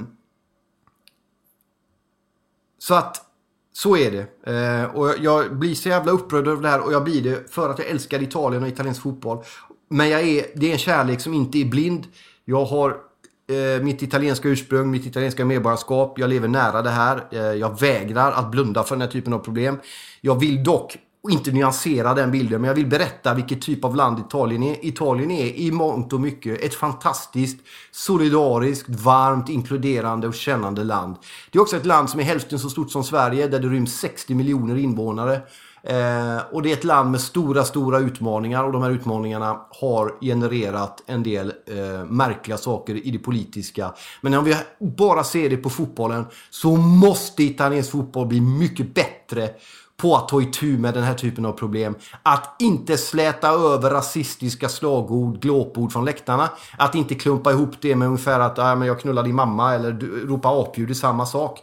så 2.78 2.94
att 2.94 3.24
så 3.72 3.96
är 3.96 4.10
det. 4.10 4.52
Eh, 4.52 4.84
och 4.84 5.14
jag 5.18 5.58
blir 5.58 5.74
så 5.74 5.88
jävla 5.88 6.12
upprörd 6.12 6.48
över 6.48 6.62
det 6.62 6.68
här 6.68 6.80
och 6.80 6.92
jag 6.92 7.04
blir 7.04 7.22
det 7.22 7.52
för 7.52 7.70
att 7.70 7.78
jag 7.78 7.88
älskar 7.88 8.22
Italien 8.22 8.62
och 8.62 8.68
italiensk 8.68 9.02
fotboll. 9.02 9.44
Men 9.88 10.08
jag 10.08 10.20
är, 10.20 10.46
det 10.54 10.68
är 10.68 10.72
en 10.72 10.78
kärlek 10.78 11.20
som 11.20 11.34
inte 11.34 11.58
är 11.58 11.64
blind. 11.64 12.06
Jag 12.44 12.64
har 12.64 12.90
eh, 12.90 13.82
mitt 13.82 14.02
italienska 14.02 14.48
ursprung, 14.48 14.90
mitt 14.90 15.06
italienska 15.06 15.44
medborgarskap. 15.44 16.18
Jag 16.18 16.30
lever 16.30 16.48
nära 16.48 16.82
det 16.82 16.90
här. 16.90 17.24
Eh, 17.30 17.40
jag 17.40 17.80
vägrar 17.80 18.32
att 18.32 18.50
blunda 18.50 18.84
för 18.84 18.94
den 18.94 19.02
här 19.02 19.08
typen 19.08 19.32
av 19.32 19.38
problem. 19.38 19.78
Jag 20.20 20.40
vill 20.40 20.64
dock 20.64 20.96
inte 21.30 21.50
nyansera 21.50 22.14
den 22.14 22.30
bilden, 22.30 22.60
men 22.60 22.68
jag 22.68 22.74
vill 22.74 22.86
berätta 22.86 23.34
vilket 23.34 23.62
typ 23.62 23.84
av 23.84 23.96
land 23.96 24.18
Italien 24.18 24.62
är. 24.62 24.86
Italien 24.86 25.30
är 25.30 25.46
i 25.46 25.70
mångt 25.70 26.12
och 26.12 26.20
mycket 26.20 26.60
ett 26.60 26.74
fantastiskt, 26.74 27.60
solidariskt, 27.90 28.88
varmt, 28.88 29.48
inkluderande 29.48 30.28
och 30.28 30.34
kännande 30.34 30.84
land. 30.84 31.16
Det 31.50 31.58
är 31.58 31.62
också 31.62 31.76
ett 31.76 31.86
land 31.86 32.10
som 32.10 32.20
är 32.20 32.24
hälften 32.24 32.58
så 32.58 32.70
stort 32.70 32.90
som 32.90 33.04
Sverige, 33.04 33.48
där 33.48 33.60
det 33.60 33.68
ryms 33.68 33.98
60 33.98 34.34
miljoner 34.34 34.76
invånare. 34.76 35.40
Eh, 35.88 36.38
och 36.52 36.62
det 36.62 36.72
är 36.72 36.72
ett 36.72 36.84
land 36.84 37.10
med 37.10 37.20
stora, 37.20 37.64
stora 37.64 37.98
utmaningar 37.98 38.64
och 38.64 38.72
de 38.72 38.82
här 38.82 38.90
utmaningarna 38.90 39.60
har 39.70 40.14
genererat 40.20 41.02
en 41.06 41.22
del 41.22 41.52
eh, 41.66 42.04
märkliga 42.04 42.56
saker 42.56 43.06
i 43.06 43.10
det 43.10 43.18
politiska. 43.18 43.94
Men 44.20 44.34
om 44.34 44.44
vi 44.44 44.56
bara 44.78 45.24
ser 45.24 45.50
det 45.50 45.56
på 45.56 45.70
fotbollen 45.70 46.26
så 46.50 46.76
måste 46.76 47.42
italiensk 47.42 47.90
fotboll 47.90 48.26
bli 48.26 48.40
mycket 48.40 48.94
bättre 48.94 49.48
på 49.96 50.16
att 50.16 50.28
ta 50.28 50.42
itu 50.42 50.78
med 50.78 50.94
den 50.94 51.02
här 51.02 51.14
typen 51.14 51.46
av 51.46 51.52
problem. 51.52 51.94
Att 52.22 52.56
inte 52.58 52.96
släta 52.96 53.48
över 53.48 53.90
rasistiska 53.90 54.68
slagord, 54.68 55.40
glåpord 55.40 55.92
från 55.92 56.04
läktarna. 56.04 56.48
Att 56.76 56.94
inte 56.94 57.14
klumpa 57.14 57.52
ihop 57.52 57.70
det 57.80 57.96
med 57.96 58.08
ungefär 58.08 58.40
att 58.40 58.58
äh, 58.58 58.76
men 58.76 58.88
jag 58.88 59.00
knullar 59.00 59.22
din 59.22 59.34
mamma 59.34 59.74
eller 59.74 59.92
ropa 60.26 60.48
apljud 60.48 60.90
är 60.90 60.94
samma 60.94 61.26
sak 61.26 61.62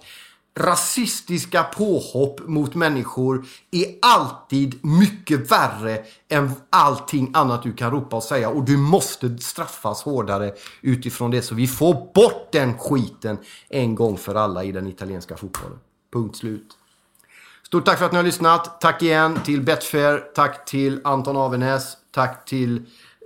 rasistiska 0.59 1.63
påhopp 1.63 2.47
mot 2.47 2.75
människor 2.75 3.45
är 3.71 3.85
alltid 4.01 4.85
mycket 4.85 5.51
värre 5.51 6.03
än 6.29 6.51
allting 6.69 7.31
annat 7.33 7.63
du 7.63 7.73
kan 7.73 7.91
ropa 7.91 8.15
och 8.15 8.23
säga. 8.23 8.49
Och 8.49 8.63
du 8.63 8.77
måste 8.77 9.37
straffas 9.37 10.03
hårdare 10.03 10.53
utifrån 10.81 11.31
det 11.31 11.41
så 11.41 11.55
vi 11.55 11.67
får 11.67 11.93
bort 12.13 12.51
den 12.51 12.77
skiten 12.77 13.37
en 13.69 13.95
gång 13.95 14.17
för 14.17 14.35
alla 14.35 14.63
i 14.63 14.71
den 14.71 14.87
italienska 14.87 15.37
fotbollen. 15.37 15.79
Punkt 16.13 16.37
slut. 16.37 16.77
Stort 17.63 17.85
tack 17.85 17.97
för 17.97 18.05
att 18.05 18.11
ni 18.11 18.17
har 18.17 18.23
lyssnat. 18.23 18.81
Tack 18.81 19.01
igen 19.01 19.39
till 19.45 19.61
Betfair. 19.61 20.23
Tack 20.35 20.65
till 20.65 21.01
Anton 21.03 21.37
Avenäs. 21.37 21.97
Tack 22.11 22.45
till 22.45 22.77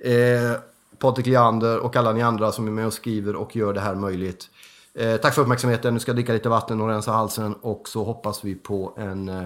eh, 0.03 0.59
Patrik 0.99 1.27
Leander 1.27 1.79
och 1.79 1.95
alla 1.95 2.11
ni 2.11 2.21
andra 2.21 2.51
som 2.51 2.67
är 2.67 2.71
med 2.71 2.85
och 2.85 2.93
skriver 2.93 3.35
och 3.35 3.55
gör 3.55 3.73
det 3.73 3.81
här 3.81 3.95
möjligt. 3.95 4.49
Eh, 4.93 5.17
tack 5.17 5.33
för 5.33 5.41
uppmärksamheten. 5.41 5.93
Nu 5.93 5.99
ska 5.99 6.09
jag 6.09 6.15
dricka 6.15 6.33
lite 6.33 6.49
vatten 6.49 6.81
och 6.81 6.87
rensa 6.87 7.11
halsen. 7.11 7.53
Och 7.53 7.89
så 7.89 8.03
hoppas 8.03 8.43
vi 8.43 8.55
på 8.55 8.93
en, 8.97 9.29
eh, 9.29 9.45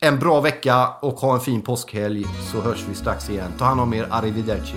en 0.00 0.18
bra 0.18 0.40
vecka 0.40 0.88
och 1.02 1.14
ha 1.20 1.34
en 1.34 1.40
fin 1.40 1.62
påskhelg. 1.62 2.24
Så 2.52 2.60
hörs 2.60 2.84
vi 2.88 2.94
strax 2.94 3.30
igen. 3.30 3.52
Ta 3.58 3.64
hand 3.64 3.80
om 3.80 3.94
er. 3.94 4.06
Arrivederci. 4.10 4.76